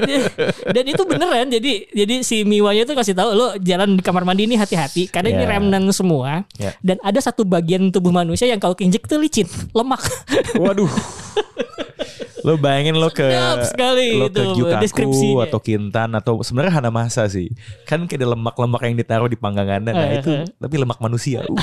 dia- 0.00 0.28
dan 0.66 0.84
itu 0.84 1.02
beneran 1.04 1.46
jadi 1.48 1.72
jadi 1.88 2.14
si 2.20 2.42
Miwanya 2.42 2.82
tuh 2.82 2.94
kasih 2.94 3.14
tahu 3.14 3.30
lo 3.30 3.54
jalan 3.56 3.94
di 3.94 4.02
kamar 4.02 4.24
mandi 4.24 4.44
ini 4.44 4.56
hati-hati 4.56 5.06
karena 5.06 5.30
ini 5.30 5.38
Ya. 5.40 5.50
remnant 5.50 5.86
semua 5.90 6.42
Ya. 6.56 6.74
dan 6.80 6.98
ada 7.00 7.18
satu 7.18 7.42
bagian 7.42 7.88
tubuh 7.88 8.10
manusia 8.10 8.44
yang 8.44 8.58
kalau 8.58 8.74
keinjek 8.74 9.04
tuh 9.04 9.16
licin 9.16 9.46
lemak 9.70 10.02
Waduh. 10.54 10.90
Lo 12.46 12.56
bayangin 12.56 12.96
lo 12.96 13.08
ke 13.12 13.26
sekali 13.66 14.16
lo 14.16 14.28
ke 14.32 14.42
Gyukaku 14.42 14.82
deskripsinya. 14.82 15.44
atau 15.48 15.58
Kintan 15.60 16.10
atau 16.16 16.34
sebenarnya 16.40 16.80
Hanamasa 16.80 17.28
sih. 17.28 17.52
Kan 17.84 18.08
kayak 18.08 18.24
ada 18.24 18.34
lemak-lemak 18.36 18.80
yang 18.86 18.96
ditaruh 18.96 19.28
di 19.28 19.38
panggangannya. 19.38 19.92
Nah, 19.92 20.06
Eh, 20.10 20.18
itu 20.20 20.30
eh. 20.32 20.44
tapi 20.58 20.74
lemak 20.80 20.98
manusia. 20.98 21.44
Uh. 21.50 21.56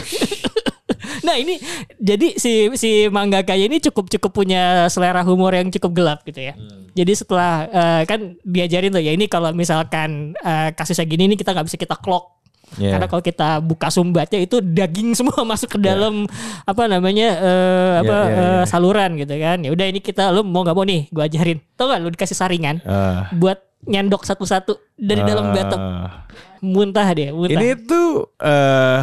Nah 1.27 1.36
ini 1.36 1.60
jadi 2.00 2.39
si 2.39 2.72
si 2.79 3.12
mangaka 3.12 3.51
ini 3.51 3.84
cukup 3.84 4.07
cukup 4.07 4.31
punya 4.31 4.88
selera 4.88 5.19
humor 5.27 5.51
yang 5.51 5.67
cukup 5.67 5.91
gelap 5.91 6.19
gitu 6.24 6.39
ya. 6.39 6.55
Jadi 6.96 7.12
setelah 7.12 7.67
eh, 7.67 8.01
kan 8.07 8.39
diajarin 8.48 8.96
tuh 8.96 9.03
ya 9.03 9.12
ini 9.12 9.27
kalau 9.27 9.51
misalkan 9.51 10.31
eh, 10.39 10.72
kasusnya 10.72 11.03
gini 11.03 11.27
nih 11.27 11.38
kita 11.39 11.51
nggak 11.51 11.67
bisa 11.67 11.75
kita 11.75 12.00
clock. 12.00 12.37
Yeah. 12.75 12.93
Karena 12.93 13.07
kalau 13.07 13.24
kita 13.24 13.63
buka 13.63 13.88
sumbatnya 13.88 14.43
itu 14.43 14.59
daging 14.59 15.13
semua 15.17 15.39
masuk 15.47 15.75
ke 15.75 15.79
dalam 15.79 16.27
apa 16.67 16.83
namanya 16.86 17.27
eh, 17.39 17.93
apa 18.03 18.15
Yeah, 18.17 18.27
yeah, 18.27 18.38
eh, 18.38 18.51
yeah. 18.59 18.63
saluran 18.67 19.15
gitu 19.15 19.33
kan. 19.39 19.57
Ya 19.63 19.69
udah 19.71 19.86
ini 19.88 20.03
kita 20.03 20.29
lu 20.36 20.43
mau 20.43 20.67
nggak 20.67 20.75
mau 20.75 20.83
nih 20.83 21.07
gua 21.09 21.25
ajarin. 21.25 21.57
Tau 21.74 21.88
gak 21.88 22.00
lu 22.03 22.12
dikasih 22.12 22.36
saringan 22.36 22.83
Ah. 22.83 23.31
buat 23.31 23.63
nyendok 23.88 24.27
satu-satu 24.27 24.75
dari 25.00 25.24
dalam 25.24 25.55
bathtub. 25.55 25.79
Ah. 25.79 26.27
Muntah 26.59 27.07
deh, 27.15 27.31
muntah. 27.31 27.55
Ini 27.55 27.69
tuh 27.88 28.36
eh 28.38 29.01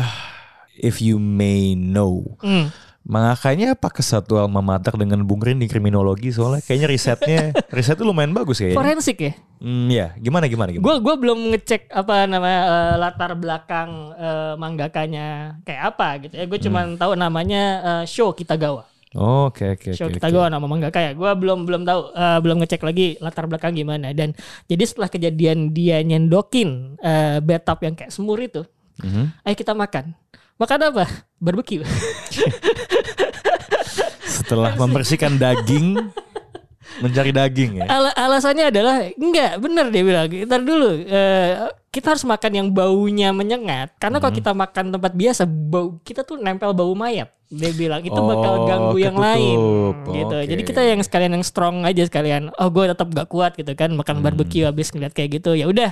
if 0.76 1.00
you 1.00 1.16
may 1.16 1.72
know 1.72 2.36
Hmm. 2.44 2.68
Mangakanya 3.04 3.76
apakah 3.76 4.00
satu 4.00 4.40
alma 4.40 4.64
mater 4.64 4.96
dengan 4.96 5.20
Bung 5.20 5.44
Rin 5.44 5.60
di 5.60 5.68
kriminologi 5.68 6.32
soalnya 6.32 6.64
kayaknya 6.64 6.88
risetnya 6.88 7.40
riset 7.76 8.00
tuh 8.00 8.08
lumayan 8.08 8.32
bagus 8.32 8.56
kayaknya. 8.56 8.80
Forensik 8.80 9.18
ya. 9.20 9.32
Hmm, 9.60 9.92
ya, 9.92 10.16
gimana 10.16 10.48
gimana 10.48 10.72
gimana? 10.72 10.84
Gue 10.88 10.96
gua 11.04 11.14
belum 11.14 11.52
ngecek 11.52 11.92
apa 11.92 12.24
namanya 12.24 12.60
eh, 12.64 12.94
latar 12.96 13.36
belakang 13.36 13.90
eh, 14.16 14.52
manggakanya 14.56 15.26
kayak 15.62 15.82
apa 15.92 16.08
gitu 16.24 16.34
ya. 16.34 16.44
Gue 16.48 16.58
cuma 16.58 16.80
Hmm. 16.80 16.96
tahu 16.96 17.12
namanya 17.12 17.62
eh, 17.82 18.04
Show 18.08 18.32
Kitagawa. 18.32 18.88
Oke 19.14 19.76
oke 19.76 19.92
Show 19.92 20.08
oke. 20.08 20.16
Kitagawa 20.16 20.48
nama 20.48 20.64
mangaka 20.64 20.98
ya. 20.98 21.12
Gue 21.12 21.28
belum 21.36 21.68
belum 21.68 21.84
tahu 21.84 22.00
eh, 22.10 22.38
belum 22.40 22.56
ngecek 22.58 22.82
lagi 22.82 23.20
latar 23.20 23.44
belakang 23.44 23.76
gimana 23.76 24.10
dan 24.10 24.32
jadi 24.64 24.80
setelah 24.82 25.06
kejadian 25.06 25.70
dia 25.70 26.00
nyendokin 26.00 26.96
eh, 26.98 27.36
bathtub 27.38 27.84
yang 27.84 27.94
kayak 27.94 28.10
semur 28.10 28.40
itu, 28.40 28.64
Mhm. 29.04 29.44
ayo 29.44 29.54
kita 29.54 29.76
makan. 29.76 30.16
Makan 30.54 30.78
apa? 30.86 31.04
Barbecue. 31.36 31.82
Setelah 34.24 34.74
membersihkan 34.74 35.34
daging 35.34 35.98
mencari 36.94 37.34
daging 37.34 37.82
ya. 37.82 37.86
Ala- 37.90 38.14
alasannya 38.14 38.70
adalah 38.70 39.02
enggak 39.10 39.58
bener 39.58 39.90
dia 39.90 40.02
bilang. 40.02 40.26
Ntar 40.30 40.60
dulu 40.62 40.88
eh, 41.02 41.52
kita 41.90 42.14
harus 42.14 42.22
makan 42.22 42.52
yang 42.54 42.68
baunya 42.70 43.34
menyengat. 43.34 43.98
Karena 43.98 44.22
kalau 44.22 44.30
kita 44.30 44.54
makan 44.54 44.94
tempat 44.94 45.12
biasa 45.12 45.42
bau 45.44 45.98
kita 46.00 46.22
tuh 46.22 46.38
nempel 46.38 46.70
bau 46.70 46.94
mayat. 46.94 47.34
Dia 47.50 47.70
bilang 47.70 48.02
itu 48.02 48.14
bakal 48.14 48.52
Oh, 48.56 48.66
ganggu 48.66 48.98
yang 48.98 49.14
ketutup. 49.14 49.30
lain. 49.30 49.58
Gitu. 50.12 50.36
Oke. 50.38 50.48
jadi 50.48 50.62
kita 50.64 50.80
yang 50.82 51.00
sekalian 51.02 51.32
yang 51.34 51.44
strong 51.46 51.82
aja 51.82 52.02
sekalian. 52.02 52.50
Oh 52.56 52.70
gue 52.70 52.86
tetap 52.86 53.10
gak 53.10 53.26
kuat 53.26 53.54
gitu 53.54 53.74
kan 53.74 53.90
makan 53.90 54.22
barbecue 54.22 54.62
habis 54.62 54.90
ngeliat 54.90 55.10
kayak 55.10 55.38
gitu. 55.38 55.54
Ya 55.54 55.66
udah 55.66 55.90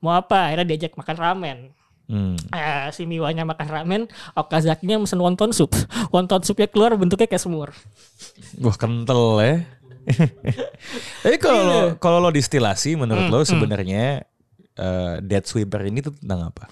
mau 0.00 0.12
apa? 0.12 0.52
Akhirnya 0.52 0.68
diajak 0.68 0.92
makan 0.96 1.16
ramen 1.16 1.58
Hmm. 2.10 2.36
Eh, 2.52 2.86
si 2.92 3.06
Miwanya 3.08 3.46
makan 3.46 3.68
ramen, 3.70 4.02
Okazakinya 4.36 5.00
mesen 5.00 5.22
wonton 5.22 5.54
soup. 5.54 5.72
Wonton 6.14 6.42
soupnya 6.44 6.68
keluar 6.68 6.92
bentuknya 6.98 7.28
kayak 7.30 7.42
semur. 7.42 7.70
Wah 8.60 8.76
kental 8.76 9.38
ya. 9.40 9.64
Tapi 11.22 11.36
kalau 11.38 11.62
lo, 11.62 11.80
kalau 12.02 12.18
lo 12.18 12.30
distilasi 12.34 12.98
menurut 12.98 13.30
lo 13.30 13.46
sebenarnya 13.46 14.26
eh, 14.74 15.14
Dead 15.22 15.44
Sweeper 15.46 15.86
ini 15.86 16.02
tuh 16.02 16.12
tentang 16.18 16.50
apa? 16.50 16.66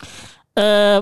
eh 0.59 0.99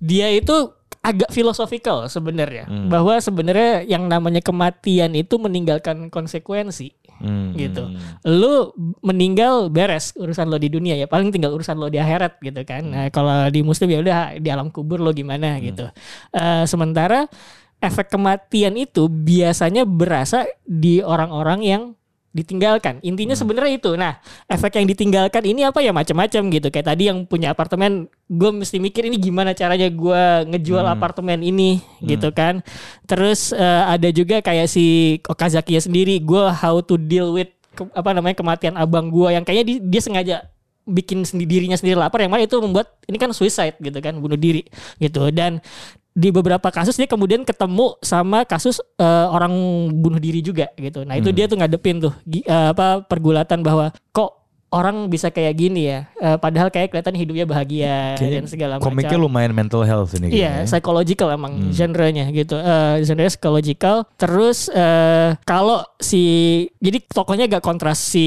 dia 0.00 0.32
itu 0.32 0.72
agak 1.04 1.30
filosofikal 1.30 2.10
sebenarnya 2.10 2.66
bahwa 2.90 3.14
sebenarnya 3.22 3.86
yang 3.86 4.10
namanya 4.10 4.42
kematian 4.42 5.14
itu 5.14 5.38
meninggalkan 5.38 6.10
konsekuensi 6.10 6.90
Hmm. 7.16 7.56
gitu. 7.56 7.82
Lu 8.28 8.72
meninggal 9.00 9.72
beres 9.72 10.12
urusan 10.16 10.52
lo 10.52 10.60
di 10.60 10.68
dunia 10.68 10.94
ya 10.96 11.08
paling 11.08 11.32
tinggal 11.32 11.56
urusan 11.56 11.76
lo 11.76 11.88
di 11.88 11.96
akhirat 11.96 12.40
gitu 12.44 12.60
kan. 12.68 12.82
Nah, 12.84 13.08
kalau 13.08 13.48
di 13.48 13.60
muslim 13.64 13.88
ya 13.88 13.98
udah 14.04 14.18
di 14.36 14.48
alam 14.52 14.68
kubur 14.68 15.00
lo 15.00 15.16
gimana 15.16 15.56
gitu. 15.60 15.88
Eh, 16.36 16.64
sementara 16.68 17.24
efek 17.80 18.08
kematian 18.12 18.76
itu 18.76 19.08
biasanya 19.08 19.84
berasa 19.84 20.48
di 20.64 21.04
orang-orang 21.04 21.60
yang 21.64 21.82
ditinggalkan. 22.36 23.00
Intinya 23.00 23.32
sebenarnya 23.32 23.80
itu. 23.80 23.96
Nah, 23.96 24.20
efek 24.44 24.76
yang 24.76 24.84
ditinggalkan 24.84 25.40
ini 25.48 25.64
apa 25.64 25.80
ya 25.80 25.96
macam-macam 25.96 26.52
gitu. 26.52 26.68
Kayak 26.68 26.92
tadi 26.92 27.08
yang 27.08 27.24
punya 27.24 27.56
apartemen, 27.56 28.12
gue 28.28 28.50
mesti 28.52 28.76
mikir 28.76 29.08
ini 29.08 29.16
gimana 29.16 29.56
caranya 29.56 29.88
gue 29.88 30.22
ngejual 30.52 30.84
apartemen 30.84 31.40
ini 31.40 31.80
gitu 32.04 32.28
kan. 32.36 32.60
Terus 33.08 33.56
eh, 33.56 33.82
ada 33.88 34.12
juga 34.12 34.44
kayak 34.44 34.68
si 34.68 35.16
Okazaki 35.24 35.80
sendiri, 35.80 36.20
gue 36.20 36.44
how 36.52 36.84
to 36.84 37.00
deal 37.00 37.32
with 37.32 37.48
ke- 37.72 37.92
apa 37.92 38.12
namanya 38.12 38.36
kematian 38.36 38.76
abang 38.76 39.08
gue 39.08 39.32
yang 39.32 39.44
kayaknya 39.44 39.64
di- 39.64 39.82
dia 39.84 40.00
sengaja 40.04 40.36
bikin 40.86 41.26
sendi- 41.26 41.50
dirinya 41.50 41.74
sendiri 41.74 41.98
lapar 41.98 42.22
yang 42.22 42.30
mana 42.30 42.46
itu 42.46 42.56
membuat 42.62 42.94
ini 43.10 43.18
kan 43.18 43.34
suicide 43.34 43.74
gitu 43.82 43.98
kan 43.98 44.14
bunuh 44.22 44.38
diri 44.38 44.62
gitu 45.02 45.34
dan 45.34 45.58
di 46.16 46.32
beberapa 46.32 46.72
kasus 46.72 46.96
dia 46.96 47.04
kemudian 47.04 47.44
ketemu 47.44 48.00
sama 48.00 48.48
kasus 48.48 48.80
eh, 48.96 49.26
orang 49.28 49.52
bunuh 49.92 50.16
diri 50.16 50.40
juga 50.40 50.72
gitu. 50.80 51.04
Nah 51.04 51.20
itu 51.20 51.28
dia 51.28 51.44
tuh 51.44 51.60
ngadepin 51.60 52.00
tuh 52.00 52.16
eh, 52.24 52.68
apa 52.72 53.04
pergulatan 53.04 53.60
bahwa 53.60 53.92
kok 54.16 54.45
orang 54.76 55.08
bisa 55.08 55.32
kayak 55.32 55.56
gini 55.56 55.88
ya. 55.88 56.00
Eh, 56.20 56.36
padahal 56.36 56.68
kayak 56.68 56.92
kelihatan 56.92 57.16
hidupnya 57.16 57.48
bahagia 57.48 58.20
Kayaknya 58.20 58.36
dan 58.36 58.44
segala 58.44 58.72
macam. 58.76 58.92
Komiknya 58.92 59.16
lumayan 59.16 59.52
mental 59.56 59.82
health 59.88 60.12
ini 60.20 60.28
Iya, 60.28 60.62
kayaknya. 60.62 60.68
psychological 60.68 61.28
emang 61.32 61.52
genrenya 61.72 62.28
gitu. 62.28 62.60
Eh 62.60 63.00
genre 63.00 63.24
psychological. 63.26 63.96
Terus 64.20 64.68
eh 64.68 65.32
kalau 65.48 65.80
si 65.96 66.22
jadi 66.76 67.00
tokohnya 67.08 67.48
agak 67.48 67.64
kontras 67.64 67.96
si 67.96 68.26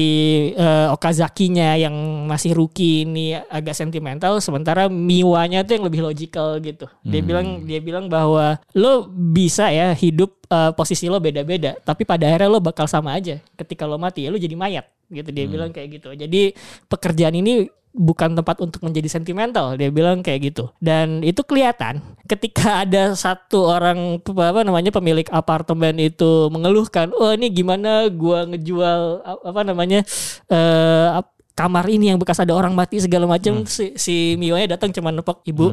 eh, 0.52 0.88
Okazakinya 0.90 1.78
yang 1.78 1.94
masih 2.26 2.58
rookie 2.58 3.06
ini 3.06 3.38
agak 3.38 3.78
sentimental 3.78 4.42
sementara 4.42 4.90
Miwanya 4.90 5.62
tuh 5.62 5.78
yang 5.78 5.86
lebih 5.86 6.02
logical 6.02 6.58
gitu. 6.58 6.90
Dia 7.06 7.22
bilang 7.22 7.62
dia 7.62 7.78
bilang 7.78 8.10
bahwa 8.10 8.58
lo 8.74 9.06
bisa 9.12 9.70
ya 9.70 9.94
hidup 9.94 10.34
eh, 10.50 10.72
posisi 10.74 11.06
lo 11.06 11.22
beda-beda, 11.22 11.78
tapi 11.86 12.02
pada 12.02 12.26
akhirnya 12.26 12.50
lo 12.50 12.58
bakal 12.58 12.90
sama 12.90 13.14
aja. 13.14 13.38
Ketika 13.54 13.86
lo 13.86 14.00
mati 14.00 14.26
ya 14.26 14.34
lo 14.34 14.40
jadi 14.40 14.56
mayat 14.58 14.88
gitu. 15.10 15.28
Dia 15.30 15.46
bilang 15.50 15.70
kayak 15.70 16.00
gitu. 16.00 16.14
Jadi 16.14 16.54
pekerjaan 16.86 17.34
ini 17.34 17.66
bukan 17.90 18.38
tempat 18.38 18.62
untuk 18.62 18.86
menjadi 18.86 19.10
sentimental. 19.10 19.74
Dia 19.74 19.90
bilang 19.90 20.22
kayak 20.22 20.54
gitu. 20.54 20.70
Dan 20.78 21.26
itu 21.26 21.42
kelihatan 21.42 22.00
ketika 22.24 22.78
ada 22.86 23.12
satu 23.12 23.66
orang 23.66 24.22
apa 24.22 24.62
namanya 24.62 24.94
pemilik 24.94 25.26
apartemen 25.28 25.98
itu 25.98 26.46
mengeluhkan 26.48 27.10
oh 27.10 27.34
ini 27.34 27.50
gimana 27.50 28.06
gua 28.06 28.46
ngejual 28.46 29.00
apa 29.42 29.60
namanya 29.66 30.06
eh 30.46 31.08
ap- 31.18 31.34
kamar 31.50 31.92
ini 31.92 32.08
yang 32.08 32.16
bekas 32.16 32.40
ada 32.40 32.56
orang 32.56 32.72
mati 32.72 32.96
segala 33.04 33.28
macam 33.28 33.68
si, 33.68 33.92
si 33.92 34.32
Mionya 34.40 34.78
datang 34.78 34.94
cuma 34.96 35.12
nepok 35.12 35.44
ibu 35.44 35.68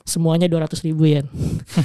semuanya 0.00 0.48
200 0.48 0.86
ribu 0.86 1.04
yen. 1.04 1.26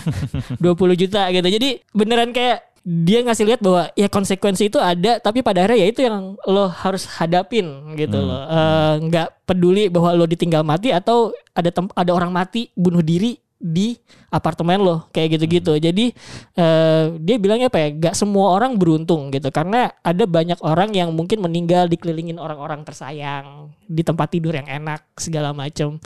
20 0.64 1.02
juta 1.02 1.28
gitu. 1.34 1.48
Jadi 1.50 1.84
beneran 1.92 2.32
kayak 2.32 2.71
dia 2.82 3.22
ngasih 3.22 3.46
lihat 3.46 3.62
bahwa 3.62 3.94
ya 3.94 4.10
konsekuensi 4.10 4.74
itu 4.74 4.82
ada 4.82 5.22
tapi 5.22 5.46
pada 5.46 5.62
akhirnya 5.62 5.86
ya 5.86 5.88
itu 5.94 6.02
yang 6.02 6.34
lo 6.50 6.66
harus 6.66 7.06
hadapin 7.06 7.94
gitu 7.94 8.18
loh. 8.18 8.42
Eh, 8.50 8.94
nggak 9.06 9.46
peduli 9.46 9.86
bahwa 9.94 10.18
lo 10.18 10.26
ditinggal 10.26 10.66
mati 10.66 10.90
atau 10.90 11.30
ada 11.54 11.70
tem- 11.70 11.94
ada 11.94 12.12
orang 12.12 12.34
mati 12.34 12.74
bunuh 12.74 13.06
diri 13.06 13.38
di 13.62 13.94
apartemen 14.34 14.82
lo 14.82 15.06
kayak 15.14 15.38
gitu-gitu. 15.38 15.78
Jadi 15.78 16.10
eh, 16.58 17.06
dia 17.22 17.36
bilangnya 17.38 17.70
apa 17.70 17.78
ya 17.86 17.90
nggak 17.94 18.16
semua 18.18 18.58
orang 18.58 18.74
beruntung 18.82 19.30
gitu 19.30 19.54
karena 19.54 19.94
ada 20.02 20.26
banyak 20.26 20.58
orang 20.66 20.90
yang 20.98 21.14
mungkin 21.14 21.38
meninggal 21.38 21.86
dikelilingin 21.86 22.42
orang-orang 22.42 22.82
tersayang 22.82 23.70
di 23.86 24.02
tempat 24.02 24.34
tidur 24.34 24.58
yang 24.58 24.66
enak 24.66 25.06
segala 25.22 25.54
macam 25.54 26.02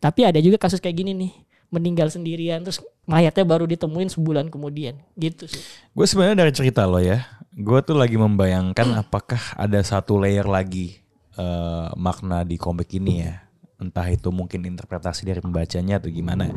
tapi 0.00 0.24
ada 0.24 0.40
juga 0.40 0.56
kasus 0.56 0.80
kayak 0.80 0.96
gini 0.96 1.12
nih 1.12 1.32
meninggal 1.70 2.10
sendirian 2.10 2.62
terus 2.66 2.82
mayatnya 3.06 3.46
baru 3.46 3.64
ditemuin 3.66 4.10
sebulan 4.10 4.50
kemudian 4.50 4.98
gitu 5.14 5.46
sih 5.46 5.62
Gue 5.90 6.06
sebenarnya 6.06 6.46
dari 6.46 6.52
cerita 6.54 6.86
lo 6.86 6.98
ya, 6.98 7.26
gue 7.50 7.78
tuh 7.82 7.98
lagi 7.98 8.14
membayangkan 8.14 8.94
apakah 8.98 9.40
ada 9.54 9.78
satu 9.82 10.18
layer 10.18 10.46
lagi 10.46 11.02
eh, 11.34 11.88
makna 11.94 12.46
di 12.46 12.54
komik 12.58 12.90
ini 12.94 13.26
ya. 13.26 13.42
Entah 13.80 14.04
itu 14.12 14.28
mungkin 14.28 14.68
interpretasi 14.68 15.24
dari 15.24 15.40
pembacanya 15.40 15.96
atau 15.96 16.12
gimana. 16.12 16.52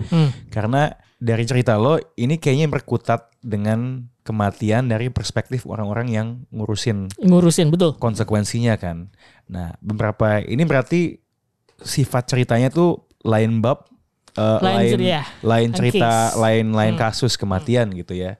Karena 0.51 0.91
dari 1.17 1.48
cerita 1.48 1.79
lo 1.79 1.96
ini 2.20 2.36
kayaknya 2.36 2.67
berkutat 2.67 3.32
dengan 3.39 4.12
kematian 4.24 4.91
dari 4.91 5.08
perspektif 5.08 5.63
orang-orang 5.63 6.08
yang 6.12 6.27
ngurusin 6.51 7.12
ngurusin 7.24 7.72
betul 7.72 7.96
konsekuensinya 7.96 8.75
kan. 8.75 9.08
Nah 9.48 9.72
beberapa 9.79 10.43
ini 10.43 10.67
berarti 10.67 11.15
sifat 11.79 12.27
ceritanya 12.27 12.67
tuh 12.67 13.08
lain 13.24 13.63
bab, 13.63 13.88
eh, 14.33 14.57
Lain 14.59 14.75
lain 14.77 14.89
cerita, 14.89 15.19
lain 15.41 15.43
lain 15.43 15.69
cerita, 15.71 16.11
lain 16.35 16.65
lain 16.71 16.93
kasus 16.95 17.33
kematian 17.33 17.93
gitu 17.93 18.13
ya. 18.13 18.35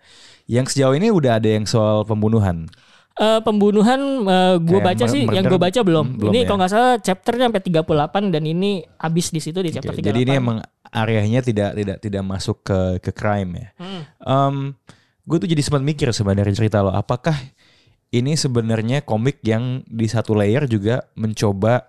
Yang 0.46 0.76
sejauh 0.76 0.94
ini 0.94 1.08
udah 1.08 1.40
ada 1.40 1.48
yang 1.48 1.64
soal 1.64 2.04
pembunuhan. 2.04 2.68
Eh, 3.14 3.40
pembunuhan 3.46 4.26
gue 4.58 4.74
Kayak 4.74 4.88
baca 4.90 5.04
mur- 5.06 5.14
sih 5.14 5.24
yang 5.24 5.46
gue 5.46 5.60
baca 5.62 5.80
belum. 5.86 6.06
hmm, 6.10 6.18
belum 6.18 6.32
ini 6.34 6.40
ya. 6.42 6.46
kalau 6.50 6.58
nggak 6.58 6.72
salah 6.74 6.94
chapternya 6.98 7.46
sampai 7.46 7.62
38 7.62 8.34
dan 8.34 8.44
ini 8.44 8.72
habis 8.98 9.30
di 9.30 9.38
situ 9.38 9.62
di 9.62 9.70
chapter 9.70 9.94
Oke, 9.94 10.02
38. 10.02 10.10
Jadi 10.10 10.20
ini 10.26 10.34
emang 10.34 10.58
areanya 10.90 11.46
tidak 11.46 11.78
tidak 11.78 11.98
tidak 12.02 12.24
masuk 12.26 12.66
ke 12.66 12.80
ke 13.00 13.12
crime 13.14 13.52
ya. 13.54 13.68
Hmm. 13.78 14.74
gue 15.24 15.38
tuh 15.40 15.48
jadi 15.48 15.62
sempat 15.62 15.80
mikir 15.80 16.10
sebenarnya 16.12 16.52
cerita 16.52 16.84
lo, 16.84 16.92
apakah 16.92 17.38
ini 18.10 18.34
sebenarnya 18.34 19.02
komik 19.02 19.40
yang 19.42 19.82
di 19.88 20.06
satu 20.06 20.36
layer 20.36 20.68
juga 20.68 21.06
mencoba 21.14 21.86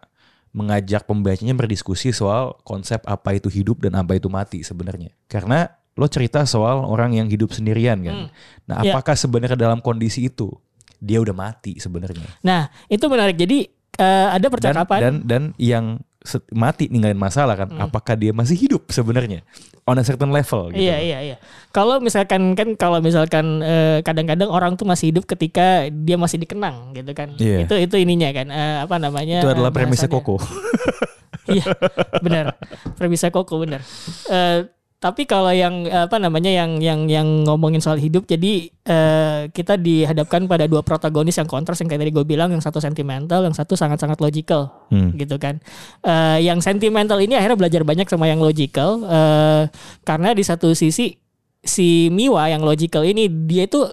mengajak 0.55 1.05
pembacanya 1.05 1.53
berdiskusi 1.53 2.09
soal 2.11 2.55
konsep 2.63 3.03
apa 3.05 3.35
itu 3.35 3.51
hidup 3.51 3.83
dan 3.83 3.99
apa 3.99 4.15
itu 4.15 4.31
mati 4.31 4.63
sebenarnya. 4.63 5.11
Karena 5.27 5.67
lo 5.95 6.07
cerita 6.07 6.43
soal 6.45 6.81
orang 6.81 7.13
yang 7.13 7.27
hidup 7.27 7.51
sendirian 7.51 7.99
kan. 8.01 8.31
Nah, 8.65 8.81
Ya. 8.81 8.95
apakah 8.95 9.15
sebenarnya 9.15 9.59
dalam 9.59 9.79
kondisi 9.79 10.25
itu 10.25 10.55
dia 10.97 11.19
udah 11.19 11.35
mati 11.35 11.77
sebenarnya? 11.77 12.25
Nah 12.41 12.71
itu 12.87 13.03
menarik. 13.05 13.35
Jadi 13.35 13.67
eh, 13.95 14.29
ada 14.29 14.41
Dan 14.41 14.51
percakapan. 14.51 14.99
dan 15.01 15.15
dan 15.23 15.43
yang 15.55 15.85
se- 15.99 16.14
mati 16.57 16.89
ninggalin 16.89 17.21
masalah 17.21 17.53
kan, 17.55 17.69
apakah 17.77 18.17
dia 18.17 18.33
masih 18.33 18.57
hidup 18.57 18.89
sebenarnya 18.89 19.45
on 19.85 20.01
a 20.01 20.05
certain 20.05 20.33
level 20.33 20.73
gitu. 20.73 20.81
Iya 20.81 20.97
iya 21.01 21.19
iya. 21.21 21.37
Kalau 21.69 22.01
misalkan 22.01 22.57
kan 22.57 22.73
kalau 22.81 23.05
misalkan 23.05 23.61
eh, 23.61 24.01
kadang-kadang 24.01 24.49
orang 24.49 24.81
tuh 24.81 24.89
masih 24.89 25.13
hidup 25.13 25.29
ketika 25.29 25.93
dia 25.93 26.17
masih 26.17 26.41
dikenang 26.41 26.97
gitu 26.97 27.13
kan. 27.13 27.37
Iya. 27.37 27.69
Itu 27.69 27.77
itu 27.77 27.95
ininya 28.01 28.33
kan 28.33 28.49
eh, 28.49 28.77
apa 28.89 28.97
namanya? 28.97 29.45
Itu 29.45 29.53
adalah 29.53 29.69
premisnya. 29.69 30.09
Koko. 30.09 30.41
Iya, 31.45 31.69
benar. 32.25 32.57
Premisa 32.97 33.29
Koko 33.29 33.61
benar. 33.61 33.85
Eh, 34.33 34.65
Tapi 35.05 35.29
kalau 35.29 35.53
yang 35.53 35.85
apa 35.85 36.17
namanya 36.17 36.49
yang 36.49 36.81
yang 36.81 37.05
yang 37.13 37.45
ngomongin 37.45 37.85
soal 37.85 38.01
hidup, 38.01 38.25
jadi 38.25 38.73
eh, 38.73 39.41
kita 39.53 39.77
dihadapkan 39.77 40.49
pada 40.49 40.65
dua 40.65 40.81
protagonis 40.81 41.37
yang 41.37 41.45
kontras 41.45 41.77
yang 41.85 41.93
kayak 41.93 42.09
tadi 42.09 42.13
gue 42.17 42.25
bilang, 42.25 42.49
yang 42.49 42.65
satu 42.65 42.81
sentimental, 42.81 43.45
yang 43.45 43.53
satu 43.53 43.77
sangat-sangat 43.77 44.17
logical, 44.25 44.73
Hmm. 44.89 45.13
gitu 45.13 45.37
kan. 45.37 45.61
Eh, 46.01 46.49
yang 46.49 46.65
sentimental 46.65 47.21
ini 47.21 47.37
akhirnya 47.37 47.61
belajar 47.61 47.85
banyak 47.85 48.09
sama 48.09 48.33
yang 48.33 48.41
logical, 48.41 49.05
eh, 49.05 49.69
karena 50.03 50.33
di 50.33 50.41
satu 50.41 50.73
sisi 50.73 51.13
si 51.61 52.09
Miwa 52.09 52.49
yang 52.49 52.65
logical 52.65 53.05
ini 53.05 53.29
dia 53.29 53.69
itu 53.69 53.85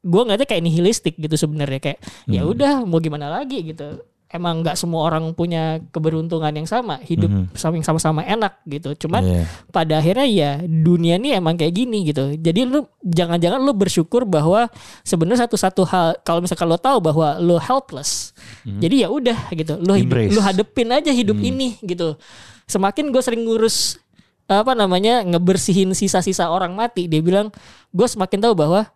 gue 0.00 0.22
ngeliatnya 0.22 0.44
kayak 0.44 0.64
nihilistik 0.64 1.16
gitu 1.16 1.34
sebenarnya 1.34 1.80
kayak 1.80 1.98
ya 2.28 2.44
Hmm. 2.44 2.52
udah 2.52 2.74
mau 2.84 3.00
gimana 3.00 3.26
lagi 3.26 3.64
gitu 3.64 4.04
emang 4.26 4.58
nggak 4.58 4.74
semua 4.74 5.06
orang 5.06 5.30
punya 5.32 5.78
keberuntungan 5.94 6.50
yang 6.50 6.66
sama 6.66 6.98
hidup 7.00 7.30
Mhm. 7.30 7.54
sama 7.54 7.78
sama-sama 7.78 8.20
enak 8.20 8.58
gitu 8.66 9.06
cuman 9.06 9.22
Iya. 9.22 9.42
pada 9.70 10.02
akhirnya 10.02 10.26
ya 10.26 10.50
dunia 10.62 11.14
ini 11.14 11.30
emang 11.30 11.54
kayak 11.54 11.70
gini 11.72 12.10
gitu 12.10 12.34
jadi 12.34 12.66
lu 12.66 12.84
jangan-jangan 13.00 13.62
lu 13.62 13.70
bersyukur 13.70 14.26
bahwa 14.26 14.66
sebenarnya 15.02 15.46
satu-satu 15.46 15.82
hal 15.86 16.06
kalau 16.20 16.42
misalkan 16.42 16.66
lo 16.66 16.74
tahu 16.74 16.98
bahwa 16.98 17.38
lo 17.38 17.56
helpless 17.56 18.34
jadi 18.66 19.06
ya 19.06 19.08
udah 19.08 19.38
gitu 19.54 19.78
hidup, 19.78 19.94
Embrace. 19.94 20.34
lu 20.34 20.40
hadepin 20.42 20.90
aja 20.90 21.14
hidup 21.14 21.38
ini 21.38 21.78
gitu 21.80 22.18
semakin 22.66 23.14
gue 23.14 23.22
sering 23.22 23.46
ngurus 23.46 24.02
apa 24.46 24.74
namanya 24.74 25.22
ngebersihin 25.22 25.90
sisa-sisa 25.90 26.46
orang 26.46 26.70
mati 26.70 27.06
dia 27.06 27.18
bilang 27.18 27.50
gue 27.90 28.06
semakin 28.06 28.42
tahu 28.42 28.54
bahwa 28.54 28.90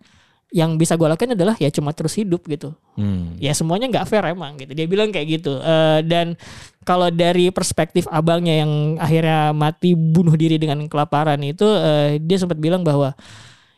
yang 0.50 0.75
bisa 0.75 0.95
gue 0.95 1.07
lakukan 1.07 1.33
adalah 1.33 1.54
ya 1.54 1.69
cuma 1.69 1.90
terus 1.90 2.14
hidup 2.14 2.42
gitu 2.45 2.75
Hmm. 2.92 3.33
ya 3.37 3.50
semuanya 3.50 3.87
nggak 3.88 4.04
fair 4.04 4.25
emang 4.26 4.54
gitu 4.57 4.71
dia 4.71 4.85
bilang 4.85 5.09
kayak 5.09 5.40
gitu 5.40 5.57
Eh, 5.57 6.00
dan 6.02 6.35
kalau 6.80 7.09
dari 7.09 7.49
perspektif 7.49 8.04
abangnya 8.07 8.61
yang 8.61 8.71
akhirnya 8.97 9.50
mati 9.50 9.95
bunuh 9.95 10.35
diri 10.35 10.57
dengan 10.57 10.83
kelaparan 10.85 11.38
itu 11.40 11.64
eh, 11.64 12.19
dia 12.19 12.37
sempat 12.37 12.57
bilang 12.57 12.83
bahwa 12.83 13.14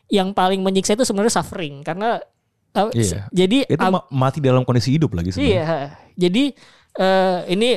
yang 0.07 0.29
paling 0.29 0.59
menyiksa 0.59 0.93
itu 0.93 1.03
sebenarnya 1.03 1.33
suffering 1.35 1.81
karena 1.81 2.17
eh, 2.71 2.89
Iya. 2.91 3.05
se- 3.05 3.23
jadi 3.31 3.57
Itu 3.65 3.77
ab- 3.79 3.93
ma- 3.93 4.07
mati 4.09 4.37
dalam 4.37 4.61
kondisi 4.61 4.91
hidup 4.91 5.13
lagi 5.13 5.29
sebenarnya. 5.29 5.53
Iya, 5.53 5.77
jadi 6.19 6.43
eh, 6.95 7.39
ini 7.49 7.69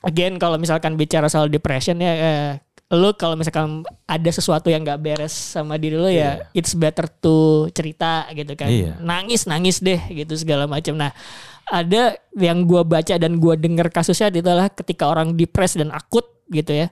again 0.00 0.36
kalau 0.36 0.56
misalkan 0.56 0.94
bicara 0.94 1.28
soal 1.28 1.46
depression 1.46 1.96
ya, 1.96 2.12
eh, 2.12 2.50
lu 2.94 3.12
kalau 3.12 3.34
misalkan 3.34 3.82
ada 4.06 4.30
sesuatu 4.30 4.70
yang 4.70 4.82
nggak 4.86 5.00
beres 5.02 5.34
sama 5.34 5.76
diri 5.76 5.98
lu 5.98 6.08
ya, 6.08 6.48
it's 6.54 6.72
better 6.72 7.04
to 7.06 7.66
cerita 7.74 8.24
gitu 8.32 8.54
kan, 8.54 8.70
Iya. 8.70 8.96
nangis 9.02 9.44
nangis 9.44 9.82
deh 9.82 9.98
gitu 10.10 10.34
segala 10.38 10.64
macam. 10.64 10.94
Nah 10.96 11.10
ada 11.66 12.14
yang 12.36 12.64
gua 12.64 12.84
baca 12.84 13.16
dan 13.16 13.40
gua 13.40 13.56
dengar 13.56 13.88
kasusnya 13.88 14.28
adalah 14.28 14.68
ketika 14.68 15.08
orang 15.08 15.32
depres 15.34 15.74
dan 15.74 15.90
akut 15.90 16.24
gitu 16.48 16.72
ya. 16.72 16.88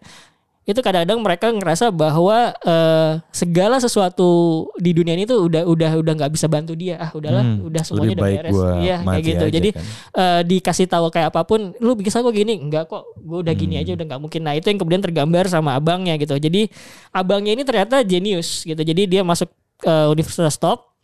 Itu 0.63 0.79
kadang-kadang 0.79 1.19
mereka 1.19 1.51
ngerasa 1.51 1.91
bahwa 1.91 2.55
eh, 2.55 3.13
segala 3.31 3.83
sesuatu 3.83 4.31
di 4.79 4.95
dunia 4.95 5.13
ini 5.13 5.27
tuh 5.27 5.51
udah 5.51 5.67
udah 5.67 5.91
udah 5.99 6.13
nggak 6.15 6.31
bisa 6.31 6.47
bantu 6.47 6.73
dia. 6.73 6.97
Ah, 6.97 7.11
udahlah, 7.11 7.43
Hmm, 7.43 7.67
udah 7.67 7.83
semuanya 7.83 8.15
udah 8.15 8.25
beres. 8.25 8.53
gua 8.55 8.71
Iya, 8.79 8.97
kayak 9.03 9.23
gitu. 9.27 9.45
aja 9.45 9.53
Jadi 9.53 9.69
kan. 9.75 9.83
eh, 10.15 10.41
dikasih 10.47 10.87
tahu 10.87 11.07
kayak 11.09 11.35
apa 11.35 11.43
pun, 11.43 11.75
lu 11.77 11.93
bisa 11.95 12.19
kok 12.19 12.31
gini, 12.31 12.63
enggak 12.63 12.87
kok, 12.87 13.03
gue 13.17 13.39
udah 13.43 13.51
gini 13.53 13.75
Hmm. 13.75 13.83
aja 13.83 13.91
udah 13.93 14.07
nggak 14.07 14.21
mungkin. 14.21 14.41
Nah 14.41 14.55
itu 14.55 14.67
yang 14.67 14.79
kemudian 14.79 15.03
tergambar 15.03 15.45
sama 15.47 15.75
abangnya 15.75 16.15
gitu. 16.15 16.35
Jadi 16.35 16.71
abangnya 17.11 17.53
ini 17.53 17.63
ternyata 17.63 18.01
jenius 18.01 18.63
gitu. 18.63 18.79
Jadi 18.79 19.03
dia 19.09 19.23
masuk 19.23 19.51
ke 19.77 19.91
Universitas 20.09 20.55
Top, 20.57 20.95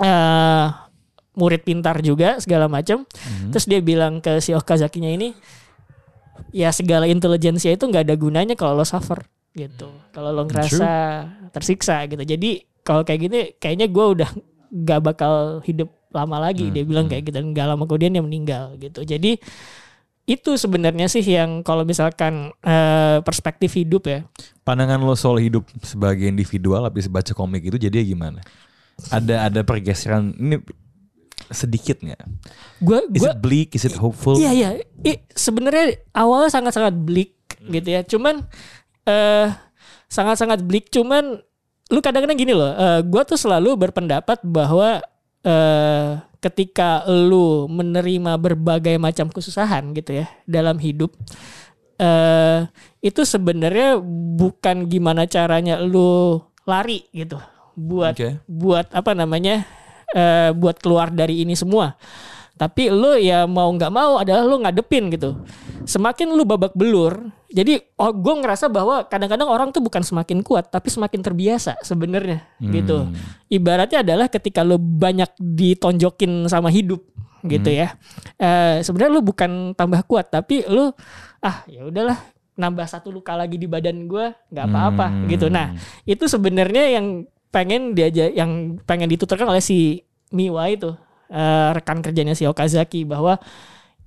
eh 0.00 0.66
murid 1.32 1.64
pintar 1.64 2.00
juga 2.00 2.36
segala 2.38 2.64
macam. 2.64 3.04
Hmm. 3.08 3.48
Terus 3.48 3.64
dia 3.64 3.80
bilang 3.80 4.20
ke 4.20 4.36
si 4.38 4.52
Okazakinya 4.52 5.08
ini, 5.08 5.32
ya 6.50 6.74
segala 6.74 7.06
intelijensia 7.06 7.70
itu 7.76 7.84
nggak 7.86 8.10
ada 8.10 8.16
gunanya 8.18 8.54
kalau 8.58 8.74
lo 8.74 8.86
suffer 8.86 9.22
gitu. 9.52 9.92
Kalau 10.10 10.32
lo 10.32 10.48
ngerasa 10.48 10.90
tersiksa 11.52 12.02
gitu. 12.08 12.24
Jadi 12.24 12.64
kalau 12.82 13.06
kayak 13.06 13.20
gini, 13.20 13.40
kayaknya 13.60 13.86
gue 13.86 14.06
udah 14.18 14.30
nggak 14.72 15.00
bakal 15.04 15.62
hidup 15.62 15.92
lama 16.10 16.50
lagi. 16.50 16.72
Dia 16.72 16.82
bilang 16.82 17.06
kayak 17.06 17.30
gitu 17.30 17.36
dan 17.38 17.52
nggak 17.52 17.66
lama 17.68 17.84
kemudian 17.86 18.12
dia 18.16 18.24
meninggal 18.24 18.74
gitu. 18.80 19.04
Jadi 19.04 19.38
itu 20.22 20.54
sebenarnya 20.54 21.10
sih 21.10 21.22
yang 21.22 21.66
kalau 21.66 21.82
misalkan 21.82 22.54
eh, 22.62 23.18
perspektif 23.26 23.74
hidup 23.74 24.06
ya. 24.06 24.20
Pandangan 24.62 25.02
lo 25.02 25.18
soal 25.18 25.42
hidup 25.42 25.66
sebagai 25.82 26.24
individual 26.30 26.86
habis 26.86 27.10
baca 27.10 27.34
komik 27.34 27.66
itu 27.66 27.76
jadi 27.76 28.02
gimana? 28.06 28.38
Ada 29.10 29.50
ada 29.50 29.60
pergeseran 29.66 30.36
ini 30.38 30.62
sedikit 31.52 32.00
nggak? 32.00 32.22
Gue 32.80 32.98
Is 33.12 33.22
gue 33.22 33.30
it 33.32 33.38
bleak? 33.40 33.68
Is 33.76 33.84
it 33.86 33.96
hopeful? 33.96 34.36
Iya 34.36 34.50
iya. 34.52 34.68
Sebenarnya 35.32 36.00
awalnya 36.12 36.50
sangat-sangat 36.50 36.96
bleak 36.96 37.36
gitu 37.68 37.88
ya. 37.88 38.02
Cuman 38.02 38.44
eh 39.06 39.48
sangat-sangat 40.08 40.64
bleak. 40.64 40.88
Cuman 40.90 41.40
lu 41.92 42.00
kadang-kadang 42.00 42.36
gini 42.36 42.52
loh. 42.56 42.72
eh 42.72 43.00
gue 43.04 43.22
tuh 43.28 43.36
selalu 43.36 43.76
berpendapat 43.76 44.40
bahwa 44.42 44.98
eh 45.44 46.10
ketika 46.42 47.06
lu 47.06 47.70
menerima 47.70 48.34
berbagai 48.34 48.98
macam 48.98 49.30
kesusahan 49.30 49.94
gitu 49.94 50.24
ya 50.24 50.26
dalam 50.48 50.76
hidup. 50.80 51.14
eh 52.02 52.66
itu 52.98 53.22
sebenarnya 53.22 54.00
bukan 54.34 54.90
gimana 54.90 55.22
caranya 55.30 55.78
lu 55.78 56.40
lari 56.66 57.06
gitu 57.14 57.38
buat 57.78 58.14
Oke. 58.16 58.42
buat 58.46 58.90
apa 58.92 59.12
namanya 59.14 59.64
eh 60.12 60.50
buat 60.52 60.78
keluar 60.78 61.10
dari 61.10 61.44
ini 61.44 61.56
semua. 61.56 61.96
Tapi 62.52 62.92
lu 62.92 63.18
ya 63.18 63.48
mau 63.48 63.72
nggak 63.72 63.90
mau 63.90 64.22
adalah 64.22 64.44
lu 64.46 64.62
ngadepin 64.62 65.10
gitu. 65.10 65.34
Semakin 65.82 66.30
lu 66.30 66.46
babak 66.46 66.76
belur 66.78 67.32
jadi 67.52 67.84
oh, 68.00 68.16
gue 68.16 68.34
ngerasa 68.40 68.72
bahwa 68.72 69.04
kadang-kadang 69.04 69.44
orang 69.44 69.68
tuh 69.76 69.84
bukan 69.84 70.00
semakin 70.00 70.40
kuat 70.40 70.72
tapi 70.72 70.88
semakin 70.88 71.20
terbiasa 71.20 71.76
sebenarnya 71.84 72.48
gitu. 72.64 73.12
Ibaratnya 73.52 74.00
adalah 74.00 74.32
ketika 74.32 74.64
lu 74.64 74.80
banyak 74.80 75.28
ditonjokin 75.36 76.48
sama 76.48 76.72
hidup 76.72 77.04
gitu 77.44 77.68
ya. 77.68 77.92
Eh 78.40 78.80
sebenarnya 78.80 79.12
lu 79.12 79.20
bukan 79.20 79.76
tambah 79.76 80.00
kuat 80.08 80.32
tapi 80.32 80.64
lu 80.64 80.96
ah 81.44 81.60
ya 81.68 81.84
udahlah 81.84 82.16
nambah 82.56 82.84
satu 82.88 83.12
luka 83.12 83.36
lagi 83.36 83.56
di 83.60 83.68
badan 83.68 84.08
gue 84.08 84.32
nggak 84.48 84.66
apa-apa 84.72 85.06
Hmm. 85.12 85.28
gitu. 85.28 85.52
Nah 85.52 85.76
itu 86.08 86.24
sebenarnya 86.24 86.88
yang 86.88 87.28
pengen 87.52 87.92
diajak 87.92 88.32
yang 88.32 88.80
pengen 88.82 89.06
dituturkan 89.06 89.46
oleh 89.46 89.60
si 89.60 90.00
Miwa 90.32 90.66
itu 90.66 90.90
eh, 91.28 91.68
rekan 91.70 92.00
kerjanya 92.00 92.32
si 92.32 92.48
Okazaki 92.48 93.04
bahwa 93.04 93.36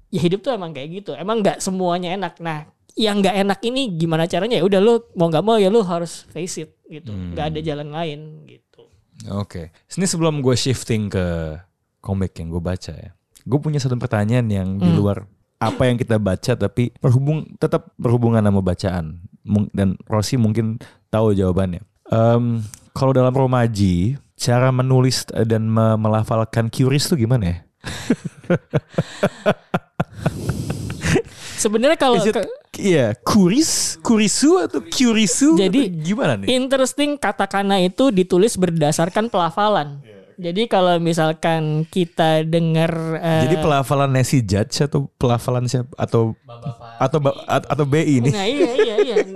ya 0.09 0.19
hidup 0.19 0.41
tuh 0.41 0.51
emang 0.51 0.73
kayak 0.73 0.89
gitu 0.91 1.11
emang 1.13 1.39
nggak 1.39 1.61
semuanya 1.61 2.11
enak 2.11 2.41
nah 2.41 2.65
yang 2.95 3.19
nggak 3.19 3.35
enak 3.37 3.59
ini 3.61 3.91
gimana 3.93 4.23
caranya 4.25 4.57
ya 4.57 4.63
udah 4.63 4.79
lu 4.79 4.93
mau 5.13 5.27
nggak 5.27 5.43
mau 5.43 5.55
ya 5.55 5.67
lu 5.67 5.83
harus 5.83 6.25
face 6.27 6.63
it 6.63 6.71
gitu 6.87 7.11
nggak 7.11 7.53
ada 7.53 7.59
jalan 7.61 7.89
lain 7.89 8.19
gitu 8.43 8.65
Oke. 9.31 9.71
Ini 9.87 10.05
sebelum 10.05 10.43
gue 10.43 10.53
shifting 10.53 11.07
ke 11.07 11.55
komik 11.97 12.35
yang 12.35 12.51
gue 12.51 12.59
baca 12.59 12.91
ya. 12.91 13.15
Gue 13.41 13.57
punya 13.57 13.79
satu 13.79 13.95
pertanyaan 13.95 14.43
yang 14.45 14.69
di 14.75 14.85
Hmm. 14.85 14.99
luar 14.99 15.17
apa 15.55 15.87
yang 15.87 15.95
kita 15.95 16.19
baca 16.19 16.51
tapi 16.53 16.91
berhubung 16.99 17.47
tetap 17.55 17.95
berhubungan 17.95 18.43
sama 18.43 18.59
bacaan. 18.59 19.23
Dan 19.71 19.95
Rossi 20.03 20.35
mungkin 20.35 20.83
tahu 21.07 21.31
jawabannya. 21.31 21.79
Em, 22.11 22.59
kalau 22.95 23.11
dalam 23.11 23.35
romaji, 23.35 24.15
cara 24.39 24.71
menulis 24.71 25.27
dan 25.27 25.67
me- 25.67 25.99
melafalkan 25.99 26.71
QRIS 26.71 27.11
tuh 27.11 27.19
gimana 27.19 27.43
ya? 27.43 27.57
sebenarnya 31.55 31.97
kalau 31.97 32.19
Iya, 32.75 33.15
kuris, 33.23 33.95
kurisu 34.03 34.67
atau 34.67 34.83
kurisu? 34.83 35.55
Jadi, 35.55 35.87
gimana 36.03 36.35
nih? 36.35 36.51
Interesting 36.51 37.15
katakana 37.15 37.79
itu 37.79 38.11
ditulis 38.11 38.59
berdasarkan 38.59 39.31
pelafalan. 39.31 40.03
Jadi 40.35 40.67
kalau 40.67 40.99
misalkan 40.99 41.87
kita 41.87 42.43
dengar 42.43 42.91
eh, 43.23 43.47
Jadi 43.47 43.55
pelafalan 43.55 44.11
Nancy 44.11 44.43
Judge 44.43 44.83
atau 44.83 45.07
pelafalan 45.15 45.63
siapa 45.63 45.95
atau 45.95 46.35
atau 46.99 47.17
ba- 47.23 47.39
at- 47.47 47.71
atau 47.71 47.87
BI 47.87 48.19
ini? 48.19 48.35
Nah 48.35 48.43
iya 48.43 48.71
iya 48.75 48.95
iya. 48.99 49.15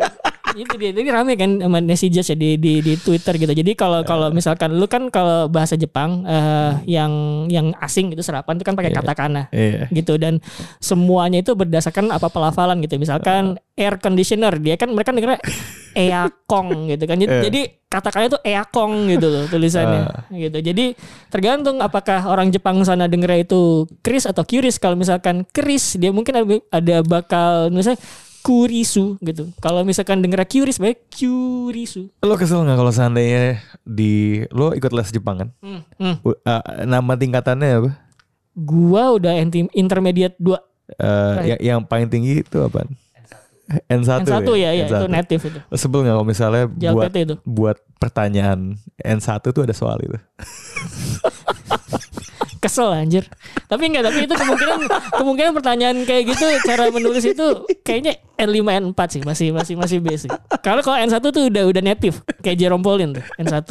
itu 0.56 0.74
dia. 0.78 0.90
Jadi 0.90 1.08
rame 1.10 1.34
kan 1.34 1.60
sama 1.60 1.80
messages 1.80 2.26
ya 2.30 2.38
di, 2.38 2.58
di 2.58 2.80
di 2.80 2.94
Twitter 2.96 3.36
gitu. 3.36 3.52
Jadi 3.52 3.72
kalau 3.74 4.02
kalau 4.02 4.32
misalkan 4.32 4.74
lu 4.74 4.86
kan 4.86 5.10
kalau 5.10 5.46
bahasa 5.46 5.76
Jepang 5.76 6.24
eh, 6.24 6.72
yang 6.88 7.12
yang 7.50 7.74
asing 7.78 8.10
gitu 8.10 8.22
serapan 8.22 8.58
itu 8.58 8.66
kan 8.66 8.74
pakai 8.74 8.92
katakana. 8.92 9.42
Iya. 9.50 9.90
gitu 9.90 10.16
dan 10.16 10.40
semuanya 10.80 11.42
itu 11.42 11.52
berdasarkan 11.54 12.10
apa 12.10 12.30
pelafalan 12.30 12.80
gitu 12.80 12.96
misalkan 12.96 13.58
air 13.74 13.98
conditioner 13.98 14.56
dia 14.58 14.76
kan 14.76 14.90
mereka 14.92 15.10
dengarnya 15.12 15.42
eakong 15.98 16.90
gitu 16.90 17.04
kan 17.06 17.18
jadi, 17.18 17.34
Eh. 17.34 17.44
jadi 17.50 17.62
katakannya 17.90 18.28
itu 18.30 18.40
eakong 18.46 18.94
gitu 19.10 19.28
loh 19.28 19.44
tulisannya 19.50 20.02
gitu 20.30 20.58
jadi 20.62 20.86
tergantung 21.28 21.82
apakah 21.82 22.30
orang 22.30 22.54
Jepang 22.54 22.78
sana 22.86 23.10
dengernya 23.10 23.44
itu 23.44 23.90
Chris 24.06 24.30
atau 24.30 24.46
Curis 24.46 24.78
kalau 24.78 24.94
misalkan 24.94 25.44
Chris 25.50 25.98
dia 25.98 26.14
mungkin 26.14 26.34
ada, 26.38 26.46
ada 26.70 26.96
bakal 27.02 27.74
misalnya 27.74 27.98
Kurisu 28.50 29.22
gitu 29.22 29.54
kalau 29.62 29.86
misalkan 29.86 30.26
dengernya 30.26 30.50
Curis 30.50 30.82
baik 30.82 31.06
Curisu 31.14 32.10
Lo 32.26 32.34
kesel 32.34 32.66
nggak 32.66 32.82
kalau 32.82 32.90
seandainya 32.90 33.62
di 33.86 34.42
lo 34.50 34.74
ikut 34.74 34.90
les 34.90 35.14
Jepang 35.14 35.46
kan? 35.46 35.50
hmm, 35.62 35.82
hmm. 36.02 36.16
Uh, 36.26 36.34
nama 36.90 37.14
tingkatannya 37.14 37.70
apa? 37.86 37.92
gua 38.58 39.14
udah 39.14 39.38
intermediate 39.78 40.34
2 40.42 40.58
Uh, 40.98 41.46
yang, 41.46 41.60
yang 41.62 41.80
paling 41.86 42.10
tinggi 42.10 42.42
itu 42.42 42.58
apa? 42.66 42.82
N1, 43.86 44.26
N1 44.26 44.50
ya, 44.58 44.74
ya, 44.74 44.86
N1. 44.90 44.98
itu 44.98 45.06
native 45.06 45.42
itu. 45.46 45.60
Sebel 45.78 46.02
nggak 46.02 46.16
kalau 46.18 46.26
misalnya 46.26 46.66
buat 46.66 46.82
JLPT 46.82 47.18
itu. 47.22 47.36
buat 47.46 47.78
pertanyaan 48.02 48.74
N1 48.98 49.46
tuh 49.46 49.62
ada 49.62 49.76
soal 49.78 50.02
itu. 50.02 50.18
Kesel 52.60 52.92
anjir. 52.92 53.24
Tapi 53.72 53.88
enggak, 53.88 54.12
tapi 54.12 54.28
itu 54.28 54.36
kemungkinan 54.36 54.78
kemungkinan 55.16 55.52
pertanyaan 55.56 55.98
kayak 56.04 56.36
gitu 56.36 56.44
cara 56.68 56.92
menulis 56.92 57.24
itu 57.24 57.64
kayaknya 57.88 58.20
N5 58.36 58.60
N4 58.92 59.00
sih, 59.16 59.22
masih 59.24 59.48
masih 59.56 59.80
masih 59.80 59.98
basic. 60.04 60.32
Kalau 60.60 60.84
kalau 60.84 61.00
N1 61.00 61.24
tuh 61.24 61.48
udah 61.48 61.64
udah 61.72 61.80
native 61.80 62.20
kayak 62.44 62.60
Jerome 62.60 62.84
Pauline 62.84 63.16
tuh, 63.16 63.26
N1. 63.40 63.64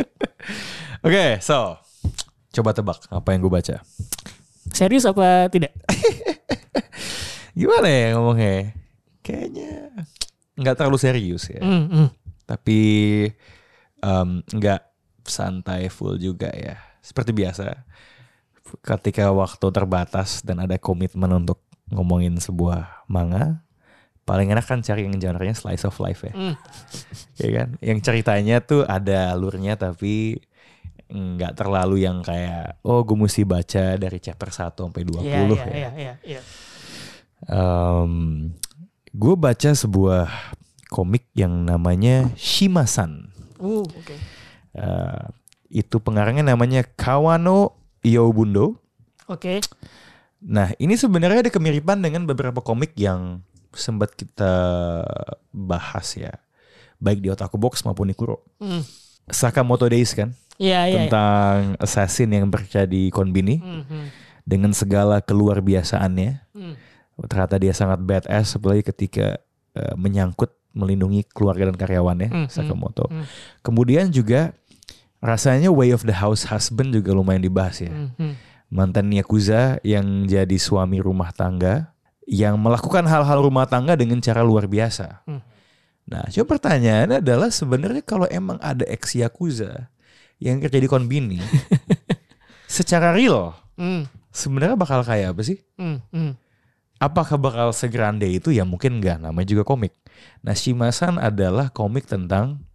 Oke, 1.05 1.37
so 1.45 1.77
coba 2.49 2.73
tebak 2.73 2.97
apa 3.13 3.29
yang 3.37 3.45
gue 3.45 3.53
baca. 3.53 3.77
Serius 4.73 5.05
apa 5.05 5.53
tidak? 5.53 5.77
Gimana 7.53 7.89
ya 7.93 8.17
ngomongnya? 8.17 8.73
Kayaknya 9.21 9.93
nggak 10.57 10.75
terlalu 10.81 10.97
serius 10.97 11.45
ya. 11.53 11.61
Hmm, 11.61 11.93
hmm. 11.93 12.09
Tapi 12.49 12.81
nggak 14.49 14.83
santai 15.29 15.93
full 15.93 16.17
juga 16.17 16.49
ya. 16.57 16.81
Seperti 17.05 17.33
biasa, 17.33 17.88
ketika 18.83 19.31
waktu 19.33 19.67
terbatas 19.73 20.43
dan 20.45 20.65
ada 20.65 20.77
komitmen 20.77 21.31
untuk 21.33 21.63
ngomongin 21.89 22.37
sebuah 22.37 23.09
manga, 23.09 23.65
paling 24.29 24.53
enak 24.53 24.69
kan 24.69 24.85
cari 24.85 25.09
yang 25.09 25.17
genre-nya 25.17 25.57
slice 25.57 25.89
of 25.89 25.97
life 26.01 26.25
ya. 26.27 26.33
Hmm. 26.37 26.55
ya 27.41 27.49
kan? 27.57 27.69
Yang 27.81 27.99
ceritanya 28.05 28.61
tuh 28.61 28.85
ada 28.85 29.33
alurnya 29.33 29.81
tapi 29.81 30.37
nggak 31.09 31.57
terlalu 31.57 32.05
yang 32.05 32.21
kayak 32.21 32.85
oh 32.85 33.01
gue 33.01 33.17
mesti 33.17 33.41
baca 33.41 33.97
dari 33.97 34.21
chapter 34.21 34.53
1 34.53 34.77
sampai 34.77 35.09
20 35.09 35.25
Iya, 35.25 35.33
ya. 35.33 35.41
iya, 35.41 35.65
iya, 35.73 35.91
iya, 35.97 36.15
iya. 36.37 36.41
gue 39.09 39.35
baca 39.41 39.71
sebuah 39.73 40.29
komik 40.93 41.25
yang 41.33 41.65
namanya 41.65 42.29
Shimasan. 42.37 43.33
Uh, 43.57 43.85
oke. 43.85 44.17
Eh, 44.77 45.25
itu 45.69 45.97
pengarangnya 46.01 46.53
namanya 46.57 46.85
Kawano 46.85 47.77
Yobundo. 48.03 48.79
Oke. 49.27 49.61
Nah, 50.39 50.71
ini 50.79 50.95
sebenarnya 50.95 51.43
ada 51.43 51.53
kemiripan 51.53 51.99
dengan 51.99 52.23
beberapa 52.25 52.63
komik 52.63 52.95
yang 52.95 53.43
sempat 53.71 54.15
kita 54.15 54.55
bahas 55.51 56.15
ya. 56.15 56.39
Baik 56.99 57.23
di 57.23 57.29
Otaku 57.29 57.59
Box 57.59 57.83
maupun 57.83 58.07
di 58.07 58.15
Kuro. 58.15 58.43
Hmm. 58.59 58.83
Sakamoto 59.29 59.87
Days 59.87 60.15
kan? 60.15 60.33
Iya, 60.59 60.81
iya. 60.83 60.87
iya. 60.89 60.97
tentang 61.07 61.79
assassin 61.79 62.27
yang 62.29 62.51
bekerja 62.51 62.83
di 62.83 63.15
Konbini 63.15 63.63
Hmm, 63.63 63.87
hmm, 63.87 64.07
dengan 64.43 64.75
segala 64.75 65.23
keluar 65.23 65.63
biasaannya. 65.63 66.31
hmm. 66.51 66.75
Ternyata 67.21 67.59
dia 67.59 67.71
sangat 67.71 67.99
badass 67.99 68.55
apalagi 68.55 68.83
ketika 68.85 69.39
eh, 69.75 69.95
menyangkut 69.95 70.51
melindungi 70.71 71.27
keluarga 71.27 71.67
dan 71.67 71.77
karyawannya 71.77 72.29
Hmm, 72.29 72.47
Sakamoto. 72.47 73.07
hmm. 73.07 73.27
Kemudian 73.63 74.11
juga 74.11 74.55
rasanya 75.19 75.71
way 75.71 75.91
of 75.91 76.07
the 76.07 76.15
house 76.15 76.47
husband 76.47 76.95
juga 76.95 77.15
lumayan 77.15 77.43
dibahas 77.43 77.83
ya. 77.83 77.91
Hmm, 77.91 78.11
hmm. 78.15 78.35
Mantan 78.69 79.09
yakuza 79.11 79.81
yang 79.81 80.29
jadi 80.29 80.57
suami 80.61 81.01
rumah 81.01 81.33
tangga 81.33 81.97
yang 82.29 82.61
melakukan 82.61 83.09
hal-hal 83.09 83.41
rumah 83.41 83.65
tangga 83.65 83.97
dengan 83.97 84.21
cara 84.21 84.45
luar 84.45 84.69
biasa. 84.69 85.25
Hmm. 85.25 85.41
Nah, 86.09 86.25
coba 86.29 86.57
pertanyaannya 86.57 87.21
adalah 87.21 87.49
sebenarnya 87.53 88.05
kalau 88.05 88.29
emang 88.29 88.57
ada 88.61 88.85
ex 88.89 89.17
yakuza 89.17 89.93
yang 90.41 90.61
kerja 90.61 90.79
di 90.81 90.89
konbini, 90.89 91.41
secara 92.69 93.13
real 93.13 93.57
Hmm, 93.79 94.11
sebenarnya 94.35 94.75
bakal 94.75 95.07
kayak 95.07 95.39
apa 95.39 95.43
sih? 95.47 95.63
hmm, 95.79 95.99
hmm. 96.11 96.33
Apakah 96.99 97.39
bakal 97.39 97.71
segrande 97.71 98.27
itu? 98.27 98.51
Ya 98.51 98.67
mungkin 98.67 98.99
enggak, 98.99 99.23
namanya 99.23 99.47
juga 99.47 99.63
komik. 99.63 99.95
Nah, 100.43 100.51
Shimasan 100.51 101.23
adalah 101.23 101.71
komik 101.71 102.11
tentang 102.11 102.67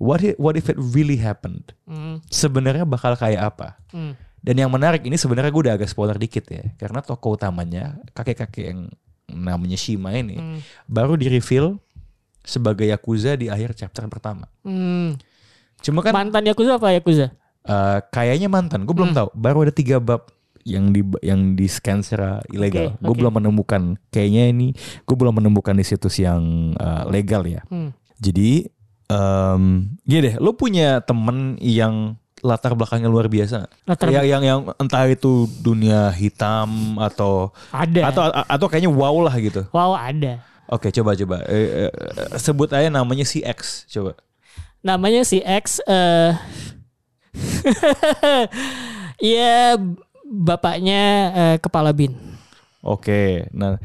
what 0.00 0.20
if, 0.20 0.34
what 0.36 0.56
if 0.56 0.66
it 0.66 0.76
really 0.76 1.14
happened? 1.16 1.76
Hmm, 1.84 2.24
Sebenarnya 2.26 2.82
bakal 2.82 3.14
kayak 3.14 3.42
apa? 3.46 3.76
hmm. 3.92 4.16
Dan 4.40 4.56
yang 4.56 4.72
menarik 4.72 5.04
ini 5.04 5.14
sebenarnya 5.14 5.52
gue 5.52 5.62
udah 5.62 5.74
agak 5.76 5.86
spoiler 5.86 6.16
dikit 6.16 6.48
ya, 6.48 6.64
karena 6.74 7.04
tokoh 7.04 7.36
utamanya 7.36 8.00
kakek-kakek 8.10 8.64
yang 8.66 8.88
namanya 9.28 9.76
Shima 9.76 10.10
ini 10.10 10.34
Hmm. 10.34 10.58
baru 10.86 11.14
di 11.14 11.28
reveal 11.28 11.76
sebagai 12.40 12.82
yakuza 12.84 13.36
di 13.36 13.46
akhir 13.46 13.76
chapter 13.76 14.08
pertama. 14.08 14.48
Hmm. 14.60 15.20
Cuma 15.78 16.00
kan 16.00 16.12
Mantan 16.12 16.44
Yakuza 16.44 16.76
apa 16.76 16.90
Yakuza? 16.90 17.36
eh, 17.60 17.98
kayaknya 18.08 18.48
mantan, 18.48 18.82
gue 18.82 18.92
belum 18.92 19.12
Hmm. 19.12 19.18
tahu. 19.20 19.28
Baru 19.32 19.60
ada 19.60 19.70
tiga 19.70 20.00
bab 20.00 20.32
yang 20.60 20.88
di 20.88 21.00
yang 21.20 21.52
di 21.52 21.64
scan 21.64 22.00
secara 22.00 22.40
ilegal. 22.48 22.92
Oke, 22.92 22.96
gue 22.98 23.12
oke. 23.12 23.18
belum 23.20 23.32
menemukan. 23.34 23.82
Kayaknya 24.08 24.44
ini 24.48 24.66
gue 25.04 25.16
belum 25.16 25.36
menemukan 25.36 25.72
di 25.72 25.84
situs 25.84 26.16
yang 26.16 26.40
eh, 26.74 27.04
legal 27.06 27.44
ya. 27.44 27.60
Hmm. 27.68 27.92
Jadi 28.16 28.64
em 29.10 29.90
gini 30.06 30.20
deh, 30.30 30.34
lo 30.38 30.54
punya 30.54 31.02
temen 31.02 31.58
yang 31.58 32.14
latar 32.40 32.72
belakangnya 32.72 33.10
luar 33.10 33.28
biasa. 33.28 33.68
Latar 33.84 34.08
yang 34.14 34.24
yang 34.24 34.42
yang 34.42 34.60
entah 34.80 35.04
itu 35.10 35.44
dunia 35.60 36.08
hitam 36.14 36.96
atau 36.96 37.52
ada. 37.74 38.08
atau 38.08 38.22
atau 38.30 38.66
kayaknya 38.70 38.90
wow 38.90 39.16
lah 39.20 39.34
gitu. 39.36 39.66
wow, 39.74 39.92
ada. 39.92 40.40
Oke, 40.70 40.94
coba 40.94 41.18
coba 41.18 41.42
Eh, 41.50 41.90
eh, 41.90 41.90
eh, 41.90 42.38
sebut 42.38 42.70
aja 42.70 42.86
namanya 42.86 43.26
si 43.26 43.42
X, 43.42 43.90
coba. 43.90 44.14
Namanya 44.80 45.26
si 45.26 45.42
X 45.42 45.82
eh 45.84 46.32
Iya 49.20 49.76
bapaknya 50.48 51.02
eh, 51.34 51.56
kepala 51.58 51.90
bin. 51.90 52.14
Oke, 52.80 53.50
nah 53.52 53.76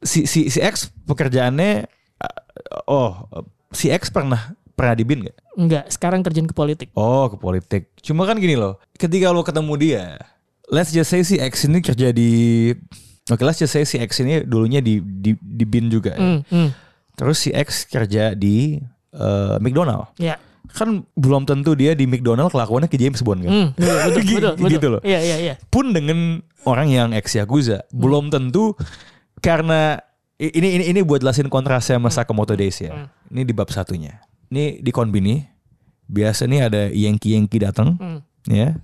si 0.00 0.24
si 0.24 0.48
si 0.48 0.58
X 0.64 0.88
pekerjaannya 1.04 1.84
uh, 2.24 2.88
oh 2.88 3.12
si 3.68 3.92
X 3.92 4.08
pernah 4.08 4.56
pernah 4.80 4.96
di 4.96 5.04
bin 5.04 5.20
nggak? 5.20 5.36
Enggak, 5.54 5.84
sekarang 5.92 6.24
terjun 6.24 6.48
ke 6.48 6.56
politik. 6.56 6.88
Oh 6.96 7.28
ke 7.28 7.36
politik. 7.36 7.82
Cuma 8.00 8.24
kan 8.24 8.40
gini 8.40 8.56
loh, 8.56 8.80
ketika 8.96 9.28
lo 9.28 9.44
ketemu 9.44 9.72
dia, 9.76 10.04
let's 10.66 10.88
just 10.88 11.12
say 11.12 11.20
si 11.20 11.36
X 11.36 11.68
ini 11.68 11.78
kerja 11.78 12.08
di 12.10 12.72
Oke, 13.28 13.44
let's 13.44 13.60
just 13.60 13.70
say 13.70 13.84
si 13.84 13.94
X 13.94 14.24
ini 14.24 14.42
dulunya 14.42 14.80
di 14.80 14.98
di, 14.98 15.36
di 15.36 15.62
bin 15.62 15.86
juga. 15.86 16.16
ya. 16.16 16.40
Hmm. 16.42 16.72
Terus 17.14 17.36
si 17.38 17.52
X 17.52 17.84
kerja 17.84 18.32
di 18.32 18.80
eh, 19.12 19.56
McDonald. 19.60 20.10
Ya. 20.16 20.40
Kan 20.70 21.04
belum 21.14 21.44
tentu 21.44 21.74
dia 21.74 21.94
di 21.94 22.06
McDonald 22.06 22.50
kelakuannya 22.50 22.88
ke 22.88 22.96
James 22.96 23.20
Bond 23.20 23.44
kan. 23.44 23.50
Hmm, 23.52 23.68
betul, 23.76 23.94
betul, 23.94 24.22
Gitu- 24.24 24.34
betul, 24.34 24.54
betul. 24.56 24.70
gitu 24.72 24.86
loh. 24.88 25.00
Iya, 25.04 25.20
iya, 25.20 25.36
iya. 25.38 25.54
pun 25.68 25.92
dengan 25.92 26.42
orang 26.64 26.88
yang 26.90 27.08
ex 27.14 27.34
yakuza 27.34 27.86
belum 27.90 28.30
tentu 28.30 28.74
karena 29.38 30.00
ini 30.40 30.80
ini 30.80 30.84
ini 30.90 31.00
buat 31.04 31.20
jelasin 31.20 31.52
kontrasnya 31.52 32.00
sama 32.00 32.08
Sakamoto 32.08 32.56
Days 32.56 32.80
ya. 32.80 32.94
Hmm. 32.96 33.06
Ini 33.30 33.42
di 33.46 33.52
bab 33.54 33.68
satunya. 33.70 34.18
Ini 34.50 34.82
di 34.82 34.90
konbini 34.90 35.38
biasa 36.04 36.44
nih 36.44 36.60
ada 36.66 36.82
Yankee 36.90 37.38
Yankee 37.38 37.62
datang 37.62 37.94
Hmm. 37.96 38.20
ya. 38.44 38.74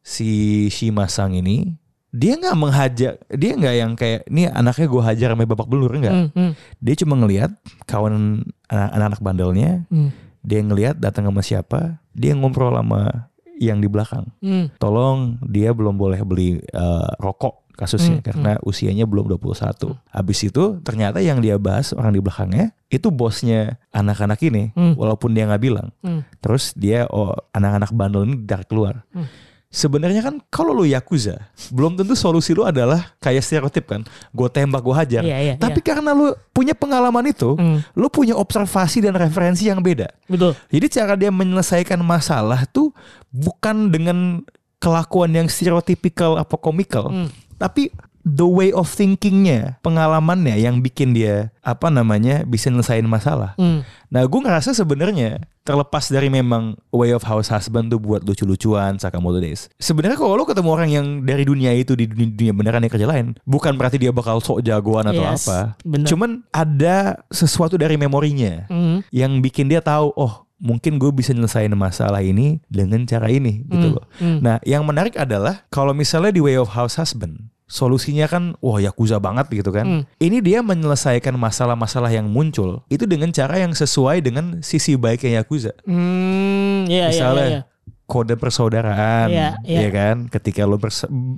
Si 0.00 0.66
Shima 0.72 1.04
Sang 1.06 1.36
ini 1.36 1.76
dia 2.10 2.34
nggak 2.34 2.56
menghajar, 2.56 3.12
dia 3.30 3.52
nggak 3.54 3.74
yang 3.76 3.92
kayak 3.94 4.26
ini 4.26 4.48
anaknya 4.48 4.86
gue 4.88 5.02
hajar 5.04 5.28
sampai 5.30 5.46
babak 5.46 5.68
belur 5.68 5.92
enggak. 5.92 6.10
Hmm, 6.10 6.28
hmm, 6.32 6.52
Dia 6.80 6.94
cuma 6.98 7.14
ngelihat 7.14 7.52
kawan 7.84 8.42
anak- 8.66 8.92
anak-anak 8.96 9.20
bandelnya, 9.20 9.70
hmm, 9.86 10.10
dia 10.40 10.58
ngelihat 10.58 10.96
datang 10.98 11.28
sama 11.28 11.38
siapa, 11.38 11.80
dia 12.10 12.34
ngobrol 12.34 12.74
sama 12.74 13.30
yang 13.60 13.76
di 13.76 13.92
belakang 13.92 14.24
hmm. 14.40 14.80
tolong 14.80 15.36
dia 15.44 15.76
belum 15.76 15.92
boleh 15.92 16.24
beli 16.24 16.56
eh, 16.56 17.08
rokok 17.20 17.59
kasusnya 17.80 18.20
Hmm, 18.20 18.26
karena 18.28 18.50
usianya 18.60 19.08
belum 19.08 19.24
21. 19.32 19.96
Habis 20.12 20.38
itu 20.44 20.76
ternyata 20.84 21.18
yang 21.18 21.40
dia 21.40 21.56
bahas 21.56 21.96
orang 21.96 22.12
di 22.12 22.20
belakangnya 22.20 22.76
itu 22.86 23.08
bosnya 23.08 23.80
anak-anak 23.90 24.36
ini 24.44 24.76
Hmm. 24.76 24.92
walaupun 24.94 25.32
dia 25.32 25.48
nggak 25.48 25.62
bilang. 25.64 25.88
Hmm. 26.04 26.20
Terus 26.38 26.76
dia 26.76 27.08
oh 27.08 27.32
anak-anak 27.50 27.90
bandel 27.90 28.28
ini 28.28 28.44
ditarik 28.44 28.68
keluar. 28.68 29.00
Hmm. 29.10 29.24
Sebenarnya 29.70 30.18
kan 30.18 30.42
kalau 30.50 30.74
lu 30.74 30.82
yakuza, 30.82 31.46
belum 31.70 31.94
tentu 31.94 32.18
solusi 32.18 32.50
lu 32.50 32.66
adalah 32.66 33.14
kayak 33.22 33.38
stereotip 33.38 33.86
kan, 33.86 34.02
gue 34.34 34.48
tembak 34.50 34.82
gue 34.82 34.90
hajar. 34.90 35.22
Iya, 35.22 35.38
iya, 35.38 35.54
Tapi 35.54 35.78
karena 35.78 36.10
lu 36.10 36.34
punya 36.50 36.74
pengalaman 36.74 37.22
itu, 37.30 37.54
Hmm. 37.54 37.78
lu 37.94 38.10
punya 38.10 38.34
observasi 38.34 38.98
dan 38.98 39.14
referensi 39.14 39.70
yang 39.70 39.78
beda. 39.78 40.10
Betul. 40.26 40.58
Jadi 40.74 40.86
cara 40.90 41.14
dia 41.14 41.30
menyelesaikan 41.30 42.02
masalah 42.02 42.66
tuh 42.66 42.90
bukan 43.30 43.94
dengan 43.94 44.42
kelakuan 44.82 45.30
yang 45.30 45.46
stereotypical 45.46 46.34
apa 46.34 46.58
komikal, 46.58 47.06
Hmm. 47.06 47.30
Tapi 47.60 47.92
the 48.20 48.44
way 48.44 48.68
of 48.70 48.84
thinkingnya, 48.88 49.80
pengalamannya 49.80 50.56
yang 50.56 50.80
bikin 50.80 51.12
dia 51.12 51.52
apa 51.60 51.88
namanya 51.88 52.44
bisa 52.44 52.68
nyelesain 52.68 53.04
masalah. 53.04 53.56
Hmm. 53.56 53.80
Nah, 54.08 54.24
gue 54.24 54.40
ngerasa 54.40 54.72
sebenarnya 54.72 55.40
terlepas 55.60 56.08
dari 56.08 56.28
memang 56.28 56.76
way 56.90 57.12
of 57.12 57.22
house 57.22 57.48
husband 57.48 57.88
tuh 57.88 57.96
buat 57.96 58.20
lucu-lucuan 58.20 58.96
Sakamoto 58.96 59.40
Days. 59.40 59.72
Sebenarnya 59.76 60.16
kalau 60.16 60.36
lo 60.36 60.44
ketemu 60.44 60.68
orang 60.68 60.90
yang 60.90 61.06
dari 61.22 61.44
dunia 61.44 61.72
itu 61.72 61.96
di 61.96 62.04
dunia, 62.04 62.28
dunia 62.28 62.52
beneran 62.52 62.82
yang 62.82 62.92
kerja 62.92 63.08
lain, 63.08 63.26
bukan 63.44 63.72
berarti 63.76 63.96
dia 63.96 64.10
bakal 64.10 64.40
sok 64.40 64.60
jagoan 64.60 65.08
atau 65.08 65.24
Yes, 65.24 65.46
apa. 65.46 65.80
bener. 65.84 66.08
Cuman 66.08 66.30
ada 66.50 67.24
sesuatu 67.28 67.80
dari 67.80 67.96
memorinya 67.96 68.68
Hmm. 68.68 69.00
yang 69.08 69.40
bikin 69.40 69.68
dia 69.68 69.80
tahu 69.80 70.12
oh 70.12 70.44
mungkin 70.60 70.96
gue 70.96 71.08
bisa 71.10 71.32
nyelesain 71.32 71.72
masalah 71.72 72.20
ini 72.20 72.60
dengan 72.68 73.02
cara 73.02 73.26
ini 73.26 73.64
gitu 73.64 73.86
Hmm, 73.90 73.96
loh. 73.96 74.04
hmm. 74.16 74.38
Nah 74.38 74.56
yang 74.62 74.84
menarik 74.84 75.16
adalah 75.16 75.64
kalau 75.68 75.90
misalnya 75.90 76.30
di 76.30 76.38
Way 76.38 76.60
of 76.60 76.70
House 76.70 76.94
Husband 76.94 77.48
solusinya 77.64 78.26
kan 78.26 78.58
wah 78.58 78.76
yakuza 78.76 79.16
banget 79.16 79.46
gitu 79.54 79.70
kan. 79.70 79.86
Hmm. 79.86 80.02
Ini 80.18 80.42
dia 80.42 80.58
menyelesaikan 80.60 81.32
masalah-masalah 81.34 82.10
yang 82.10 82.26
muncul 82.26 82.82
itu 82.86 83.06
dengan 83.06 83.30
cara 83.30 83.56
yang 83.56 83.72
sesuai 83.72 84.20
dengan 84.20 84.58
sisi 84.60 84.94
baiknya 84.94 85.40
yakuza. 85.40 85.72
Hmm, 85.86 86.84
iya 86.86 87.08
iya 87.08 87.10
Misalnya 87.14 87.46
iya. 87.46 87.50
iya. 87.56 87.62
Kode 88.10 88.34
persaudaraan, 88.34 89.30
Iya, 89.30 89.48
iya. 89.62 89.86
ya 89.86 89.88
kan? 89.88 90.16
Ketika 90.26 90.66
lo 90.66 90.74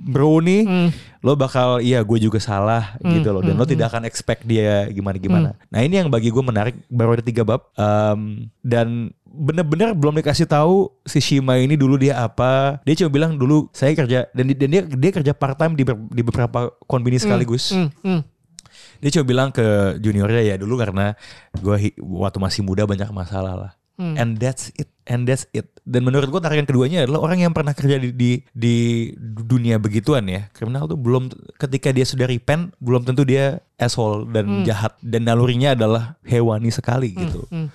bro 0.03 0.41
nih, 0.41 0.65
Hmm. 0.65 0.89
lo 1.21 1.37
bakal 1.37 1.77
iya 1.77 2.01
gue 2.01 2.17
juga 2.17 2.41
salah 2.41 2.97
Hmm, 2.97 3.13
gitu 3.13 3.29
loh. 3.29 3.39
Dan 3.39 3.53
hmm, 3.53 3.61
lo 3.61 3.69
tidak 3.69 3.93
akan 3.93 4.03
expect 4.03 4.41
dia 4.43 4.89
gimana 4.89 5.15
gimana 5.15 5.49
nah 5.69 5.79
ini 5.79 6.01
yang 6.01 6.09
bagi 6.09 6.27
gue 6.27 6.41
menarik. 6.41 6.73
Baru 6.89 7.13
ada 7.13 7.21
tiga 7.21 7.45
bab. 7.45 7.69
Em, 7.73 8.49
dan 8.59 9.13
bener-bener 9.23 9.93
belum 9.93 10.13
dikasih 10.15 10.45
tahu 10.45 10.89
si 11.05 11.17
Shima 11.17 11.57
ini 11.57 11.73
dulu 11.73 11.95
dia 11.95 12.17
apa. 12.19 12.81
Dia 12.81 12.97
cuma 12.97 13.13
bilang 13.13 13.37
dulu 13.37 13.69
saya 13.69 13.93
kerja 13.93 14.25
dan, 14.29 14.45
dan 14.49 14.69
dia 14.69 14.81
dia 14.83 15.11
kerja 15.11 15.31
part 15.31 15.53
time 15.55 15.73
di, 15.73 15.85
ber- 15.85 16.09
di 16.09 16.21
beberapa 16.21 16.73
konbini 16.83 17.17
sekaligus. 17.17 17.69
Hmm, 17.69 17.93
hmm. 18.01 18.21
dia 18.97 19.09
cuma 19.11 19.25
bilang 19.27 19.49
ke 19.49 19.61
juniornya 19.99 20.41
ya 20.41 20.55
dulu 20.55 20.79
karena 20.79 21.13
gue 21.53 21.75
waktu 21.99 22.37
masih 22.39 22.61
muda 22.63 22.87
banyak 22.87 23.11
masalah 23.11 23.53
lah 23.53 23.71
Hmm. 23.93 24.17
and 24.17 24.41
that's 24.41 24.73
it 24.81 24.89
and 25.05 25.29
that's 25.29 25.45
it. 25.53 25.69
Dan 25.85 26.07
menurut 26.07 26.31
gue 26.31 26.41
tarikan 26.41 26.65
keduanya 26.65 27.05
adalah 27.05 27.21
orang 27.29 27.45
yang 27.45 27.53
pernah 27.53 27.75
kerja 27.77 28.01
di 28.01 28.09
di, 28.15 28.31
di 28.49 28.77
dunia 29.21 29.77
begituan 29.77 30.25
ya. 30.25 30.49
Kriminal 30.49 30.89
tuh 30.89 30.97
belum 30.97 31.29
ketika 31.61 31.93
dia 31.93 32.07
sudah 32.07 32.25
repent 32.25 32.73
belum 32.81 33.05
tentu 33.05 33.21
dia 33.27 33.61
asshole 33.77 34.31
dan 34.33 34.65
jahat. 34.65 34.97
Dan 35.03 35.29
nalurinya 35.29 35.77
adalah 35.77 36.17
hewani 36.25 36.73
sekali 36.73 37.13
gitu. 37.13 37.45
hmm. 37.53 37.67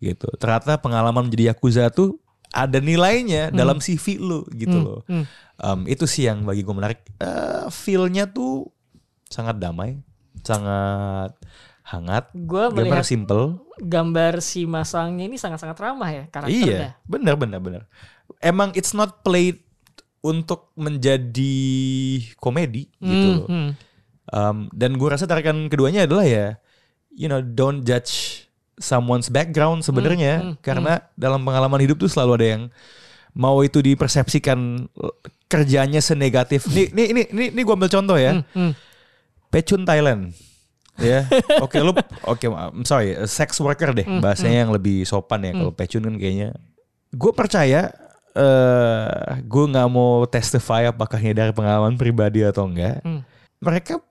gitu. 0.00 0.28
Ternyata 0.40 0.80
pengalaman 0.80 1.28
menjadi 1.28 1.52
yakuza 1.52 1.92
tuh 1.92 2.16
ada 2.48 2.80
nilainya 2.80 3.52
dalam 3.52 3.76
CV 3.82 4.16
lu 4.16 4.48
gitu 4.56 4.78
loh. 4.80 5.00
hmm. 5.04 5.24
Um, 5.58 5.80
itu 5.90 6.06
sih 6.06 6.30
yang 6.30 6.46
bagi 6.46 6.62
gue 6.62 6.72
menarik. 6.72 7.02
Eh, 7.18 7.66
feel-nya 7.68 8.30
tuh 8.30 8.70
sangat 9.28 9.60
damai 9.60 10.00
sangat 10.42 11.34
hangat 11.88 12.28
Gue 12.36 12.68
gambar 12.68 13.00
simple 13.00 13.56
gambar 13.78 14.44
si 14.44 14.68
Masangnya 14.68 15.24
ini 15.24 15.38
sangat-sangat 15.38 15.78
ramah 15.78 16.10
ya 16.10 16.24
karakternya. 16.28 16.66
Iya, 16.66 16.88
benar 17.06 17.34
benar 17.38 17.60
benar. 17.62 17.82
Emang 18.38 18.74
it's 18.74 18.92
not 18.92 19.22
played 19.22 19.62
untuk 20.18 20.74
menjadi 20.74 21.56
komedi 22.36 22.90
gitu 22.98 23.28
Hmm, 23.30 23.38
loh. 23.38 23.48
hmm. 23.48 23.70
Um, 24.28 24.56
dan 24.74 24.98
gue 24.98 25.08
rasa 25.08 25.24
tarikan 25.24 25.70
keduanya 25.72 26.04
adalah 26.04 26.26
ya, 26.26 26.60
you 27.08 27.30
know, 27.30 27.40
don't 27.40 27.86
judge 27.86 28.44
someone's 28.76 29.32
background 29.32 29.80
sebenarnya, 29.80 30.42
Hmm, 30.42 30.48
hmm, 30.52 30.60
karena 30.60 31.00
dalam 31.14 31.40
pengalaman 31.40 31.80
hidup 31.80 31.96
tuh 31.96 32.10
selalu 32.10 32.32
ada 32.36 32.46
yang 32.58 32.62
mau 33.32 33.62
itu 33.62 33.78
dipersepsikan 33.78 34.90
kerjanya 35.46 36.02
senegatif. 36.02 36.66
Nih, 36.68 36.90
nih, 36.90 37.06
ini, 37.14 37.22
ini, 37.30 37.44
ini 37.54 37.60
gue 37.62 37.74
ambil 37.74 37.88
contoh 37.88 38.18
ya. 38.18 38.36
Hmm, 38.36 38.44
hmm. 38.52 38.72
Pecun 39.48 39.86
Thailand. 39.86 40.34
Ya, 40.98 41.22
oke 41.62 41.78
lu, 41.78 41.94
oke, 42.26 42.46
I'm 42.50 42.82
sorry, 42.82 43.14
sex 43.30 43.62
worker 43.62 43.94
deh, 43.94 44.02
Hmm, 44.02 44.18
bahasanya 44.18 44.66
yang 44.66 44.72
lebih 44.74 45.06
sopan 45.06 45.46
ya. 45.46 45.54
Kalau 45.54 45.70
pecun 45.70 46.02
kan 46.02 46.14
kayaknya, 46.18 46.58
gue 47.14 47.32
percaya, 47.32 47.94
eh 48.34 49.38
gue 49.46 49.64
nggak 49.70 49.88
mau 49.88 50.26
testify 50.26 50.90
apakah 50.90 51.22
ini 51.22 51.38
dari 51.38 51.54
pengalaman 51.54 51.94
pribadi 51.94 52.42
atau 52.42 52.66
enggak. 52.66 52.98
Hmm. 53.06 53.22
Mereka, 53.62 54.02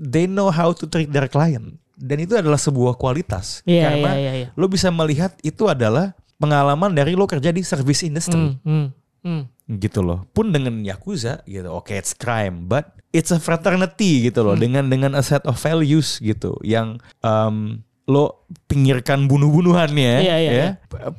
they 0.00 0.24
know 0.24 0.48
how 0.48 0.72
to 0.72 0.88
treat 0.88 1.12
their 1.12 1.28
client, 1.28 1.76
dan 1.96 2.16
itu 2.24 2.32
adalah 2.32 2.56
sebuah 2.56 2.96
kualitas. 2.96 3.60
Iya 3.68 3.92
karena 3.92 4.10
iya 4.16 4.20
iya. 4.20 4.32
iya. 4.32 4.48
lo 4.56 4.66
bisa 4.72 4.88
melihat 4.88 5.36
itu 5.44 5.68
adalah 5.68 6.16
pengalaman 6.40 6.90
dari 6.90 7.14
lo 7.14 7.28
kerja 7.28 7.54
di 7.54 7.62
service 7.62 8.02
industry 8.02 8.34
Hmm, 8.34 8.56
hmm, 8.64 8.86
hmm. 9.22 9.42
gitu 9.80 10.02
loh. 10.04 10.26
Pun 10.30 10.50
dengan 10.50 10.82
yakuza 10.82 11.40
gitu, 11.46 11.70
oke 11.70 11.90
it's 11.90 12.12
crime, 12.12 12.66
but 12.68 12.92
it's 13.10 13.30
a 13.30 13.38
fraternity 13.38 14.28
gitu 14.30 14.42
Hmm. 14.42 14.48
loh. 14.52 14.56
Dengan 14.58 14.84
dengan 14.90 15.12
a 15.16 15.22
set 15.22 15.42
of 15.48 15.56
values 15.58 16.20
gitu, 16.22 16.54
yang 16.62 17.00
um, 17.22 17.80
lo 18.10 18.44
pinggirkan 18.66 19.30
bunuh-bunuhannya, 19.30 20.14
Iya, 20.26 20.36
iya, 20.42 20.50
ya, 20.52 20.68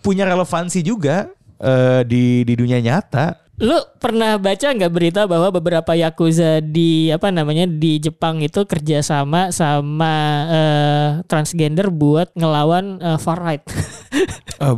punya 0.03 0.27
relevansi 0.27 0.83
juga 0.83 1.31
eh, 1.63 2.03
di 2.03 2.43
di 2.43 2.53
dunia 2.59 2.83
nyata. 2.83 3.39
Lu 3.61 3.77
pernah 4.01 4.41
baca 4.41 4.65
nggak 4.73 4.93
berita 4.93 5.21
bahwa 5.29 5.53
beberapa 5.53 5.93
yakuza 5.93 6.57
di 6.57 7.13
apa 7.13 7.29
namanya 7.29 7.69
di 7.69 8.01
Jepang 8.01 8.41
itu 8.41 8.65
kerjasama 8.65 9.53
sama 9.53 10.13
eh, 10.49 11.09
transgender 11.29 11.93
buat 11.93 12.33
ngelawan 12.33 12.97
eh, 12.97 13.19
far 13.21 13.39
right. 13.41 13.63
Eh, 14.61 14.75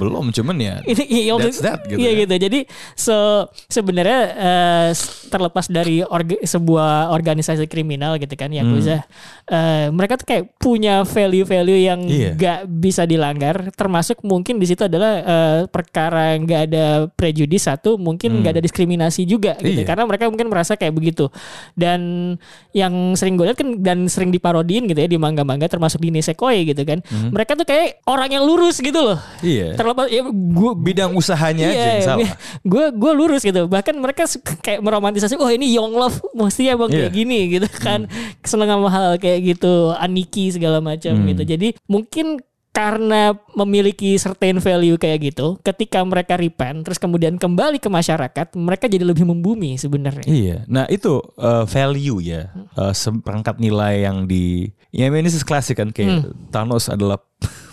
belum, 0.00 0.32
cuman 0.32 0.56
ya. 0.58 0.74
ini 0.90 1.04
iya, 1.28 1.36
That's 1.36 1.60
that, 1.60 1.84
gitu 1.86 2.00
iya 2.00 2.10
ya. 2.16 2.20
gitu. 2.24 2.34
Jadi 2.40 2.60
so 2.96 3.46
sebenarnya 3.68 4.20
eh, 4.34 4.90
terlepas 5.28 5.68
dari 5.68 6.00
orga- 6.02 6.40
sebuah 6.40 7.12
organisasi 7.14 7.68
kriminal 7.68 8.16
gitu 8.16 8.32
kan 8.34 8.50
yakuza, 8.50 9.04
eh, 9.46 9.86
mereka 9.92 10.18
tuh 10.18 10.26
kayak 10.26 10.44
punya 10.56 11.04
value-value 11.04 11.80
yang 11.84 12.00
nggak 12.08 12.66
bisa 12.66 13.04
dilanggar. 13.04 13.70
Termasuk 13.76 14.24
mungkin 14.24 14.58
di 14.58 14.66
situ 14.66 14.88
adalah 14.88 15.12
eh, 15.20 15.58
perkara 15.68 16.34
nggak 16.40 16.60
ada 16.72 16.84
prejudis 17.12 17.68
satu, 17.68 18.00
mungkin 18.10 18.42
nggak 18.42 18.58
ada 18.58 18.62
diskriminasi 18.62 19.22
juga 19.22 19.54
gitu. 19.62 19.80
Iya. 19.82 19.86
Karena 19.86 20.02
mereka 20.04 20.26
mungkin 20.26 20.50
merasa 20.50 20.74
kayak 20.74 20.90
begitu. 20.90 21.30
Dan 21.78 22.34
yang 22.74 23.14
sering 23.14 23.38
gue 23.38 23.46
lihat 23.46 23.58
kan 23.58 23.78
dan 23.78 24.10
sering 24.10 24.34
diparodiin 24.34 24.90
gitu 24.90 24.98
ya 24.98 25.06
di 25.06 25.14
manga-manga 25.14 25.70
termasuk 25.70 26.02
di 26.02 26.10
Nisekoi 26.10 26.66
gitu 26.66 26.82
kan. 26.82 26.98
Mereka 27.06 27.54
tuh 27.54 27.64
kayak 27.64 28.02
orang 28.10 28.34
yang 28.34 28.42
lurus 28.42 28.82
gitu 28.82 28.98
loh. 28.98 29.18
Iya. 29.40 29.78
Terlepas 29.78 30.10
ya 30.10 30.26
gue 30.26 30.72
Bidang 30.80 31.14
usahanya 31.14 31.70
aja 31.70 31.86
yang 31.94 32.02
salah. 32.02 32.30
Gue 32.66 32.90
gue 32.90 33.12
lurus 33.14 33.46
gitu. 33.46 33.70
Bahkan 33.70 33.94
mereka 33.94 34.26
kayak 34.60 34.82
meromantisasi, 34.82 35.38
oh 35.38 35.50
ini 35.52 35.70
young 35.70 35.94
love 35.94 36.18
mesti 36.34 36.72
emang 36.72 36.90
kayak 36.90 37.12
Iya. 37.12 37.14
gini 37.14 37.38
gitu 37.52 37.68
kan. 37.78 38.10
Seneng 38.42 38.66
sama 38.66 38.88
hal 38.90 39.20
kayak 39.20 39.54
gitu, 39.54 39.94
aniki 39.94 40.50
segala 40.50 40.82
macam 40.82 41.14
Hmm. 41.14 41.28
gitu. 41.30 41.42
Jadi 41.44 41.68
mungkin 41.86 42.40
karena 42.80 43.36
memiliki 43.52 44.16
certain 44.16 44.56
value 44.56 44.96
kayak 44.96 45.20
gitu, 45.20 45.60
ketika 45.60 46.00
mereka 46.00 46.40
repent 46.40 46.80
terus 46.80 46.96
kemudian 46.96 47.36
kembali 47.36 47.76
ke 47.76 47.92
masyarakat, 47.92 48.56
mereka 48.56 48.88
jadi 48.88 49.04
lebih 49.04 49.28
membumi 49.28 49.76
sebenarnya. 49.76 50.24
Iya. 50.24 50.58
Nah 50.64 50.88
itu 50.88 51.20
uh, 51.36 51.68
value 51.68 52.24
ya, 52.24 52.48
uh, 52.80 52.96
seperangkat 52.96 53.60
nilai 53.60 54.08
yang 54.08 54.24
di, 54.24 54.72
ya 54.96 55.12
ini 55.12 55.28
klasik 55.44 55.76
kan 55.76 55.92
kayak 55.92 56.32
Thanos 56.48 56.88
adalah 56.88 57.20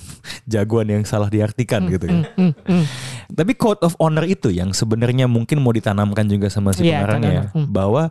jagoan 0.51 0.91
yang 0.91 1.03
salah 1.07 1.31
diartikan 1.31 1.87
gitu 1.87 2.11
kan. 2.11 2.27
Hmm, 2.35 2.51
hmm. 2.67 2.83
Tapi 3.31 3.55
code 3.55 3.79
of 3.87 3.95
honor 4.03 4.27
itu 4.27 4.51
yang 4.51 4.75
sebenarnya 4.75 5.31
mungkin 5.31 5.63
mau 5.63 5.71
ditanamkan 5.71 6.27
juga 6.27 6.51
sama 6.51 6.75
si 6.75 6.83
Iya, 6.83 6.99
pengarangnya, 6.99 7.47
tanam. 7.47 7.55
Hmm. 7.55 7.67
bahwa 7.71 8.03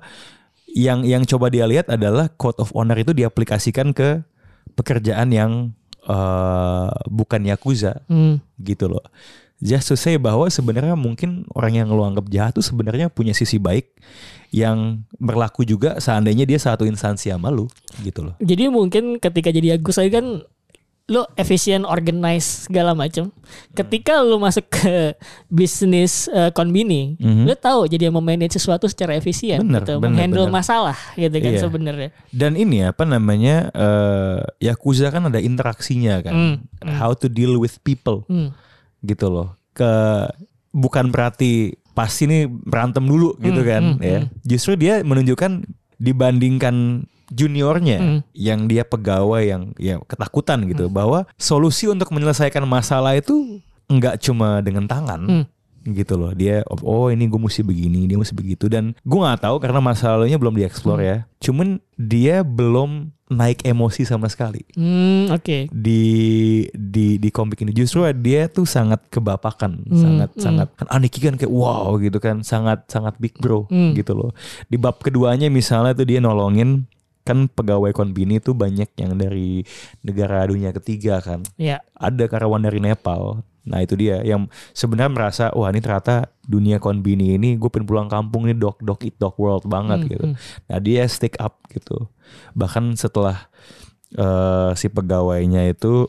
yang 0.73 1.05
yang 1.05 1.29
coba 1.29 1.53
dia 1.53 1.69
lihat 1.69 1.93
adalah 1.93 2.33
code 2.41 2.57
of 2.57 2.73
honor 2.73 2.97
itu 2.97 3.13
diaplikasikan 3.13 3.93
ke 3.93 4.25
pekerjaan 4.73 5.29
yang 5.29 5.77
uh, 6.07 6.89
bukan 7.07 7.43
yakuza 7.47 8.03
Hmm. 8.07 8.39
gitu 8.59 8.89
loh. 8.89 9.05
Just 9.57 9.89
to 9.89 9.97
say 9.97 10.21
bahwa 10.21 10.45
sebenarnya 10.53 10.93
mungkin 11.01 11.49
orang 11.57 11.81
yang 11.81 11.89
lo 11.89 12.05
anggap 12.05 12.29
jahat 12.29 12.53
tuh 12.53 12.65
sebenarnya 12.65 13.09
punya 13.09 13.33
sisi 13.33 13.57
baik 13.57 13.89
yang 14.53 15.01
berlaku 15.17 15.65
juga 15.65 15.97
seandainya 15.97 16.45
dia 16.45 16.61
satu 16.61 16.85
instansi 16.85 17.33
sama 17.33 17.49
lu 17.49 17.65
gitu 18.05 18.21
loh. 18.21 18.35
Jadi 18.37 18.69
mungkin 18.69 19.17
ketika 19.17 19.49
jadi 19.49 19.81
Agus 19.81 19.97
saya 19.97 20.13
kan 20.13 20.45
lo 21.07 21.23
efisien, 21.39 21.87
organize 21.87 22.67
segala 22.67 22.91
macam. 22.91 23.31
Ketika 23.71 24.19
lo 24.19 24.43
masuk 24.43 24.67
ke 24.67 25.15
bisnis 25.47 26.27
eh, 26.27 26.51
konbini, 26.51 27.15
Mhm. 27.17 27.47
lo 27.47 27.55
tahu 27.55 27.87
jadi 27.87 28.11
memanage 28.11 28.59
sesuatu 28.59 28.91
secara 28.91 29.15
efisien, 29.15 29.63
Bener, 29.63 29.87
gitu, 29.87 29.97
bener, 29.97 30.03
menghandle 30.03 30.51
bener. 30.51 30.57
masalah 30.59 30.99
gitu 31.15 31.39
kan 31.39 31.53
Iya. 31.55 31.63
sebenarnya. 31.63 32.11
Dan 32.35 32.59
ini 32.59 32.83
apa 32.83 33.07
namanya 33.07 33.71
eh 33.71 34.39
yakuza 34.67 35.07
kan 35.09 35.31
ada 35.31 35.39
interaksinya 35.39 36.19
kan, 36.21 36.35
Hmm, 36.35 36.55
how 36.99 37.15
to 37.15 37.31
deal 37.31 37.55
with 37.55 37.79
people 37.81 38.27
Hmm. 38.27 38.51
gitu 39.01 39.31
loh. 39.31 39.55
Ke 39.71 39.87
bukan 40.75 41.15
berarti 41.15 41.79
pasti 41.95 42.27
ini 42.27 42.51
berantem 42.51 43.07
dulu 43.07 43.39
gitu 43.39 43.63
Hmm, 43.63 43.71
kan 43.71 43.83
hmm, 43.95 44.03
ya. 44.03 44.19
Justru 44.43 44.75
dia 44.75 45.07
menunjukkan 45.07 45.71
dibandingkan 45.97 47.07
juniornya 47.29 47.99
Hmm. 47.99 48.21
yang 48.33 48.65
dia 48.65 48.83
pegawai 48.83 49.43
yang 49.43 49.63
ya 49.77 49.99
ketakutan 50.01 50.63
gitu 50.65 50.87
bahwa 50.87 51.27
solusi 51.35 51.87
untuk 51.87 52.09
menyelesaikan 52.09 52.63
masalah 52.63 53.15
itu 53.15 53.61
nggak 53.87 54.19
cuma 54.21 54.61
dengan 54.61 54.85
tangan 54.85 55.21
Hmm. 55.23 55.45
gitu 55.87 56.15
loh 56.15 56.31
dia 56.31 56.67
oh 56.67 57.09
ini 57.09 57.25
gue 57.25 57.39
mesti 57.41 57.63
begini 57.63 58.05
dia 58.05 58.15
mesti 58.15 58.33
begitu 58.33 58.67
dan 58.67 58.91
gue 58.99 59.19
nggak 59.19 59.39
tahu 59.41 59.57
karena 59.57 59.79
masalahnya 59.79 60.35
belum 60.35 60.55
dieksplor 60.55 60.99
Hmm. 60.99 61.07
ya 61.07 61.17
cuman 61.39 61.69
dia 61.95 62.43
belum 62.43 63.11
naik 63.27 63.63
emosi 63.63 64.03
sama 64.03 64.27
sekali 64.27 64.63
Hmm, 64.75 65.31
oke. 65.31 65.67
di 65.69 66.03
di 66.73 67.19
di 67.19 67.29
komik 67.29 67.59
ini 67.61 67.71
justru 67.73 68.07
dia 68.15 68.47
tuh 68.47 68.63
sangat 68.63 69.03
kebapakan 69.07 69.83
sangat 69.89 70.31
hmm. 70.31 70.39
sangat 70.41 70.69
kan 70.73 70.87
Aniki 70.89 71.19
kan 71.21 71.35
kayak 71.35 71.51
wow 71.51 71.99
gitu 71.99 72.19
kan 72.19 72.43
sangat 72.43 72.87
sangat 72.87 73.15
big 73.17 73.35
bro 73.35 73.67
Hmm. 73.67 73.95
gitu 73.95 74.15
loh 74.15 74.31
di 74.65 74.77
bab 74.77 74.99
keduanya 74.99 75.47
misalnya 75.49 75.91
tuh 75.93 76.03
dia 76.05 76.19
nolongin 76.19 76.87
kan 77.27 77.51
pegawai 77.51 77.91
konbini 77.91 78.39
tuh 78.39 78.55
banyak 78.55 78.87
yang 78.95 79.19
dari 79.19 79.67
negara 80.01 80.47
dunia 80.47 80.71
ketiga 80.71 81.19
kan 81.19 81.43
Ya. 81.59 81.83
ada 81.93 82.25
karyawan 82.25 82.63
dari 82.63 82.79
Nepal 82.79 83.43
Nah 83.67 83.83
itu 83.83 83.99
dia 83.99 84.23
yang 84.23 84.47
sebenarnya 84.71 85.11
merasa 85.11 85.45
wah 85.51 85.67
ini 85.67 85.83
ternyata 85.83 86.31
dunia 86.47 86.79
konbini 86.79 87.35
ini 87.35 87.59
gue 87.59 87.67
pengen 87.67 87.83
pulang 87.83 88.07
kampung 88.07 88.47
nih 88.47 88.55
dog 88.55 88.79
dog 88.79 89.03
eat 89.03 89.19
dog 89.19 89.35
world 89.35 89.67
banget 89.67 90.07
Hmm, 90.07 90.09
gitu. 90.09 90.25
Nah 90.71 90.79
dia 90.79 91.03
stick 91.11 91.35
up 91.43 91.59
gitu. 91.67 92.07
Bahkan 92.55 92.95
setelah 92.95 93.51
eh, 94.15 94.71
si 94.75 94.87
pegawainya 94.87 95.67
itu 95.67 96.07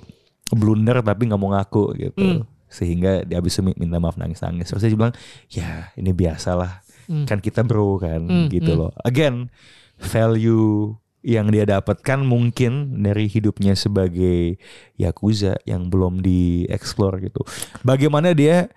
blunder 0.54 1.02
tapi 1.02 1.26
nggak 1.26 1.42
mau 1.42 1.58
ngaku 1.58 1.84
gitu. 1.98 2.22
Hmm. 2.22 2.46
Sehingga 2.70 3.26
dia 3.26 3.42
habis 3.42 3.58
itu 3.58 3.66
minta 3.74 3.98
maaf 3.98 4.22
nangis-nangis. 4.22 4.70
Terus 4.70 4.86
dia 4.86 4.94
bilang 4.94 5.18
ya 5.50 5.90
ini 5.98 6.14
biasalah 6.14 6.86
Hmm. 7.10 7.26
kan 7.26 7.42
kita 7.42 7.66
bro 7.66 7.98
kan 7.98 8.22
Hmm, 8.22 8.48
gitu 8.54 8.70
hmm. 8.70 8.80
loh. 8.86 8.92
Again 9.02 9.50
value 9.98 10.94
yang 11.28 11.52
dia 11.52 11.68
dapatkan 11.68 12.24
mungkin 12.24 13.04
dari 13.04 13.28
hidupnya 13.28 13.76
sebagai 13.76 14.56
yakuza 14.96 15.60
yang 15.68 15.92
belum 15.92 16.24
dieksplor 16.24 17.20
gitu. 17.20 17.44
Bagaimana 17.84 18.32
dia 18.32 18.72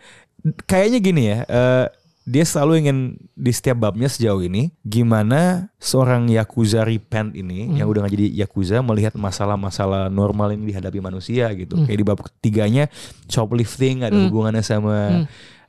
kayaknya 0.66 0.98
gini 0.98 1.22
ya, 1.30 1.38
eh, 1.46 1.86
dia 2.26 2.42
selalu 2.42 2.72
ingin 2.82 2.98
di 3.38 3.54
setiap 3.54 3.86
babnya 3.86 4.10
sejauh 4.10 4.42
ini 4.42 4.74
gimana 4.82 5.70
seorang 5.78 6.26
yakuza 6.26 6.82
repent 6.82 7.38
ini 7.38 7.78
yang 7.78 7.86
udah 7.86 8.02
gak 8.06 8.18
jadi 8.18 8.26
yakuza 8.42 8.82
melihat 8.82 9.14
masalah-masalah 9.14 10.10
normal 10.10 10.50
yang 10.50 10.66
dihadapi 10.66 10.98
manusia 10.98 11.54
gitu. 11.54 11.78
Kayak 11.86 11.98
di 12.02 12.06
bab 12.06 12.18
ketiganya 12.18 12.90
shoplifting 13.30 14.02
ada 14.02 14.18
hubungannya 14.26 14.66
sama 14.66 15.22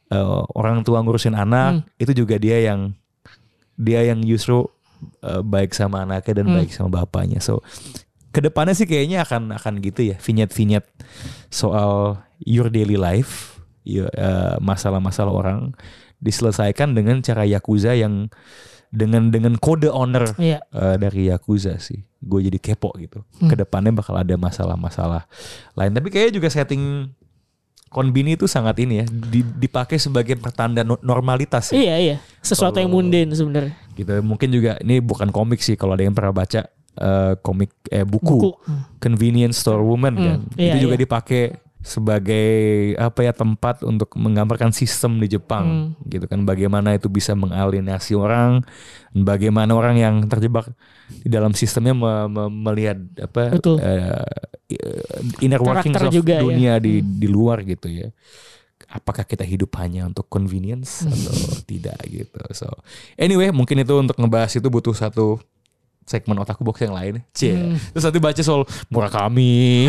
eh, 0.10 0.42
orang 0.58 0.82
tua 0.82 1.06
ngurusin 1.06 1.38
anak, 1.38 1.86
itu 2.02 2.26
juga 2.26 2.42
dia 2.42 2.58
yang 2.58 2.98
dia 3.78 4.02
yang 4.02 4.26
justru 4.26 4.66
uh, 5.22 5.42
baik 5.42 5.74
sama 5.74 6.06
anaknya 6.06 6.42
dan 6.44 6.48
baik 6.52 6.70
sama 6.72 6.90
bapaknya. 7.02 7.42
So 7.42 7.62
ke 8.32 8.40
depannya 8.40 8.72
sih 8.72 8.88
kayaknya 8.88 9.28
akan 9.28 9.52
akan 9.60 9.84
gitu 9.84 10.08
ya 10.08 10.16
vignette-vignette 10.16 10.88
soal 11.52 12.24
your 12.40 12.72
daily 12.72 12.96
life, 12.96 13.60
ya, 13.84 14.08
uh, 14.08 14.56
masalah-masalah 14.64 15.34
orang 15.36 15.60
diselesaikan 16.24 16.96
dengan 16.96 17.20
cara 17.20 17.44
yakuza 17.44 17.92
yang 17.98 18.32
dengan 18.92 19.32
dengan 19.32 19.56
kode 19.56 19.88
honor 19.88 20.36
Iya. 20.36 20.64
uh, 20.72 20.96
dari 20.96 21.32
yakuza 21.32 21.80
sih. 21.80 22.04
Gue 22.22 22.46
jadi 22.46 22.60
kepo 22.62 22.94
gitu. 23.02 23.26
Ke 23.50 23.56
depannya 23.58 23.92
bakal 23.96 24.20
ada 24.20 24.36
masalah-masalah 24.38 25.26
lain. 25.74 25.92
Tapi 25.96 26.08
kayaknya 26.14 26.38
juga 26.38 26.50
setting 26.54 27.10
konbini 27.92 28.34
itu 28.34 28.48
sangat 28.48 28.80
ini 28.80 29.04
ya 29.04 29.06
di- 29.06 29.44
dipakai 29.60 30.00
sebagai 30.00 30.34
pertanda 30.36 30.82
no- 30.82 31.02
normalitas 31.02 31.70
ya 31.70 31.78
Iya 31.78 31.96
iya, 32.00 32.16
sesuatu 32.40 32.80
yang 32.80 32.88
mundane 32.90 33.30
sebenarnya. 33.30 33.76
gitu 33.92 34.16
mungkin 34.22 34.48
juga 34.50 34.80
ini 34.80 34.98
bukan 34.98 35.28
komik 35.30 35.60
sih 35.60 35.76
kalau 35.76 35.94
ada 35.94 36.02
yang 36.02 36.16
pernah 36.16 36.32
baca 36.32 36.72
eh, 36.92 37.34
komik 37.38 37.70
eh 37.88 38.04
buku, 38.04 38.48
Buku. 38.48 38.52
convenience 38.98 39.60
store 39.60 39.80
woman 39.80 40.16
kan 40.16 40.40
iya, 40.56 40.74
itu 40.74 40.88
juga 40.88 40.96
iya. 40.96 41.04
dipakai 41.04 41.42
sebagai 41.82 42.48
apa 42.96 43.20
ya 43.22 43.34
tempat 43.34 43.82
untuk 43.82 44.14
menggambarkan 44.16 44.70
sistem 44.70 45.18
di 45.18 45.26
Hmm. 45.26 45.34
Jepang 45.34 45.66
gitu 46.06 46.26
kan 46.26 46.44
bagaimana 46.44 46.94
itu 46.94 47.08
bisa 47.08 47.34
mengalienasi 47.34 48.14
orang 48.14 48.62
dan 49.10 49.22
bagaimana 49.24 49.72
orang 49.72 49.98
yang 49.98 50.16
terjebak 50.26 50.70
di 51.10 51.28
dalam 51.28 51.52
sistemnya 51.52 51.92
me- 51.92 52.28
me- 52.28 52.54
melihat 52.70 52.96
apa 53.20 53.52
Betul. 53.52 53.78
eh, 53.78 54.24
inner 55.42 55.62
workings 55.62 55.96
Karakter 55.96 56.12
of 56.12 56.16
juga 56.16 56.34
ya. 56.38 56.44
dunia 56.44 56.74
di 56.78 57.02
di 57.02 57.28
luar 57.28 57.64
gitu 57.66 57.88
ya 57.90 58.10
apakah 58.92 59.24
kita 59.24 59.48
hidup 59.48 59.72
hanya 59.80 60.04
untuk 60.04 60.28
convenience 60.28 61.08
atau 61.08 61.64
tidak 61.64 61.96
gitu. 62.12 62.42
So 62.52 62.68
anyway 63.16 63.50
mungkin 63.56 63.80
itu 63.80 63.96
untuk 63.96 64.20
ngebahas 64.20 64.52
itu 64.52 64.68
butuh 64.68 64.92
satu 64.92 65.40
segmen 66.04 66.36
otakku 66.44 66.68
box 66.68 66.84
yang 66.84 66.96
lain. 66.96 67.24
Cie. 67.32 67.56
Hmm. 67.56 67.80
Terus 67.96 68.04
nanti 68.04 68.20
baca 68.20 68.42
soal 68.44 68.68
Murakami. 68.92 69.88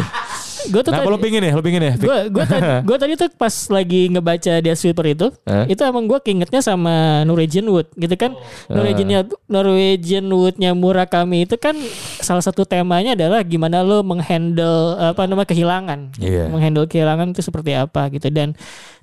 Gue 0.68 0.81
tuh 0.81 0.90
Nah, 0.92 1.01
tadi, 1.01 1.07
kalau 1.09 1.18
pingin 1.18 1.42
ya, 1.42 1.53
lo 1.57 1.62
pingin 1.64 1.83
ya. 1.83 1.94
Gue 1.96 2.18
gue 2.29 2.44
tadi, 2.44 2.62
gua 2.88 2.96
tadi 2.96 3.12
tuh 3.16 3.29
pas 3.33 3.55
lagi 3.68 4.12
ngebaca 4.12 4.53
Death 4.61 4.79
Sweeper 4.79 5.07
itu, 5.09 5.27
Eh? 5.42 5.72
itu 5.72 5.83
emang 5.83 6.05
gue 6.07 6.18
keingetnya 6.20 6.61
sama 6.61 7.25
Norwegian 7.25 7.66
Wood, 7.66 7.90
gitu 7.96 8.14
kan? 8.14 8.37
Oh. 8.70 8.77
Norwegian 8.79 9.09
Norwegian 9.48 10.27
Woodnya 10.29 10.70
Murakami 10.72 11.44
itu 11.44 11.57
kan 11.57 11.75
salah 12.20 12.44
satu 12.44 12.62
temanya 12.62 13.16
adalah 13.16 13.42
gimana 13.42 13.81
lo 13.81 14.05
menghandle 14.05 14.94
apa 14.98 15.27
namanya 15.27 15.48
kehilangan, 15.48 16.14
Iya. 16.20 16.46
menghandle 16.46 16.87
kehilangan 16.87 17.35
itu 17.35 17.42
seperti 17.42 17.75
apa 17.75 18.12
gitu. 18.12 18.31
Dan 18.31 18.55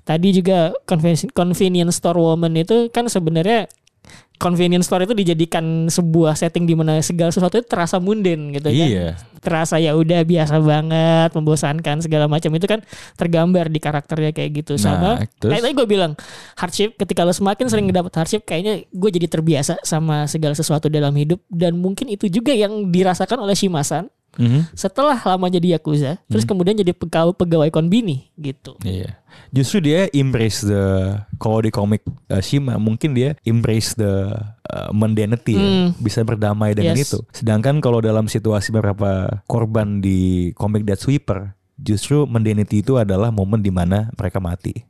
tadi 0.02 0.32
juga 0.32 0.72
convenience, 0.84 1.28
convenience 1.30 1.96
store 1.96 2.16
woman 2.16 2.56
itu 2.56 2.88
kan 2.88 3.04
sebenarnya 3.06 3.68
convenience 4.40 4.88
store 4.88 5.04
itu 5.04 5.12
dijadikan 5.12 5.92
sebuah 5.92 6.32
setting 6.32 6.64
di 6.64 6.72
mana 6.72 7.04
segala 7.04 7.28
sesuatu 7.28 7.60
itu 7.60 7.68
terasa 7.68 8.00
mundane 8.00 8.56
gitu 8.56 8.72
kan. 8.72 8.88
Iya. 8.88 9.08
terasa 9.40 9.80
ya 9.80 9.96
udah 9.96 10.20
biasa 10.20 10.60
banget 10.60 11.32
membosankan 11.32 12.04
segala 12.04 12.28
macam. 12.28 12.52
Itu 12.56 12.68
kan 12.68 12.84
tergambar 13.16 13.72
di 13.72 13.80
karakternya 13.80 14.36
kayak 14.36 14.50
gitu. 14.64 14.76
Sama 14.76 15.16
Nah, 15.16 15.28
terus? 15.40 15.52
kayak 15.56 15.62
tadi 15.64 15.74
gue 15.76 15.86
bilang 15.88 16.12
hardship 16.60 16.96
ketika 17.00 17.24
lo 17.24 17.32
semakin 17.32 17.68
sering 17.72 17.88
ngedapat 17.88 18.12
hardship 18.20 18.44
kayaknya 18.44 18.84
gue 18.92 19.10
jadi 19.12 19.28
terbiasa 19.32 19.80
sama 19.80 20.28
segala 20.28 20.52
sesuatu 20.52 20.92
dalam 20.92 21.12
hidup. 21.16 21.40
Dan 21.48 21.80
mungkin 21.80 22.12
itu 22.12 22.28
juga 22.28 22.52
yang 22.52 22.92
dirasakan 22.92 23.44
oleh 23.44 23.56
Shimasan 23.56 24.12
Mhm. 24.38 24.70
setelah 24.74 25.18
lama 25.18 25.46
jadi 25.46 25.74
yakuza 25.74 26.22
terus 26.26 26.46
kemudian 26.46 26.74
jadi 26.74 26.94
pegawai 26.94 27.34
pegawai 27.34 27.70
konbini 27.70 28.30
gitu 28.36 28.78
Iya. 28.82 29.18
Justru 29.50 29.78
dia 29.80 30.10
embrace 30.10 30.62
the 30.62 30.82
kalau 31.38 31.62
di 31.62 31.70
komik 31.70 32.02
uh, 32.28 32.42
Shima 32.42 32.78
mungkin 32.78 33.14
dia 33.14 33.38
embrace 33.42 33.94
the 33.94 34.34
uh, 34.66 34.90
mundanity 34.90 35.54
ya. 35.54 35.62
Hmm. 35.62 35.88
bisa 35.98 36.22
berdamai 36.22 36.74
dengan 36.74 36.98
Yes. 36.98 37.10
itu. 37.10 37.18
Sedangkan 37.30 37.78
kalau 37.78 38.02
dalam 38.02 38.26
situasi 38.26 38.70
beberapa 38.70 39.42
korban 39.46 40.02
di 40.02 40.50
komik 40.54 40.82
Death 40.82 41.06
Sweeper 41.06 41.54
justru 41.78 42.26
mundanity 42.26 42.82
itu 42.82 42.98
adalah 42.98 43.30
momen 43.30 43.62
di 43.62 43.70
mana 43.70 44.10
mereka 44.14 44.42
mati. 44.42 44.82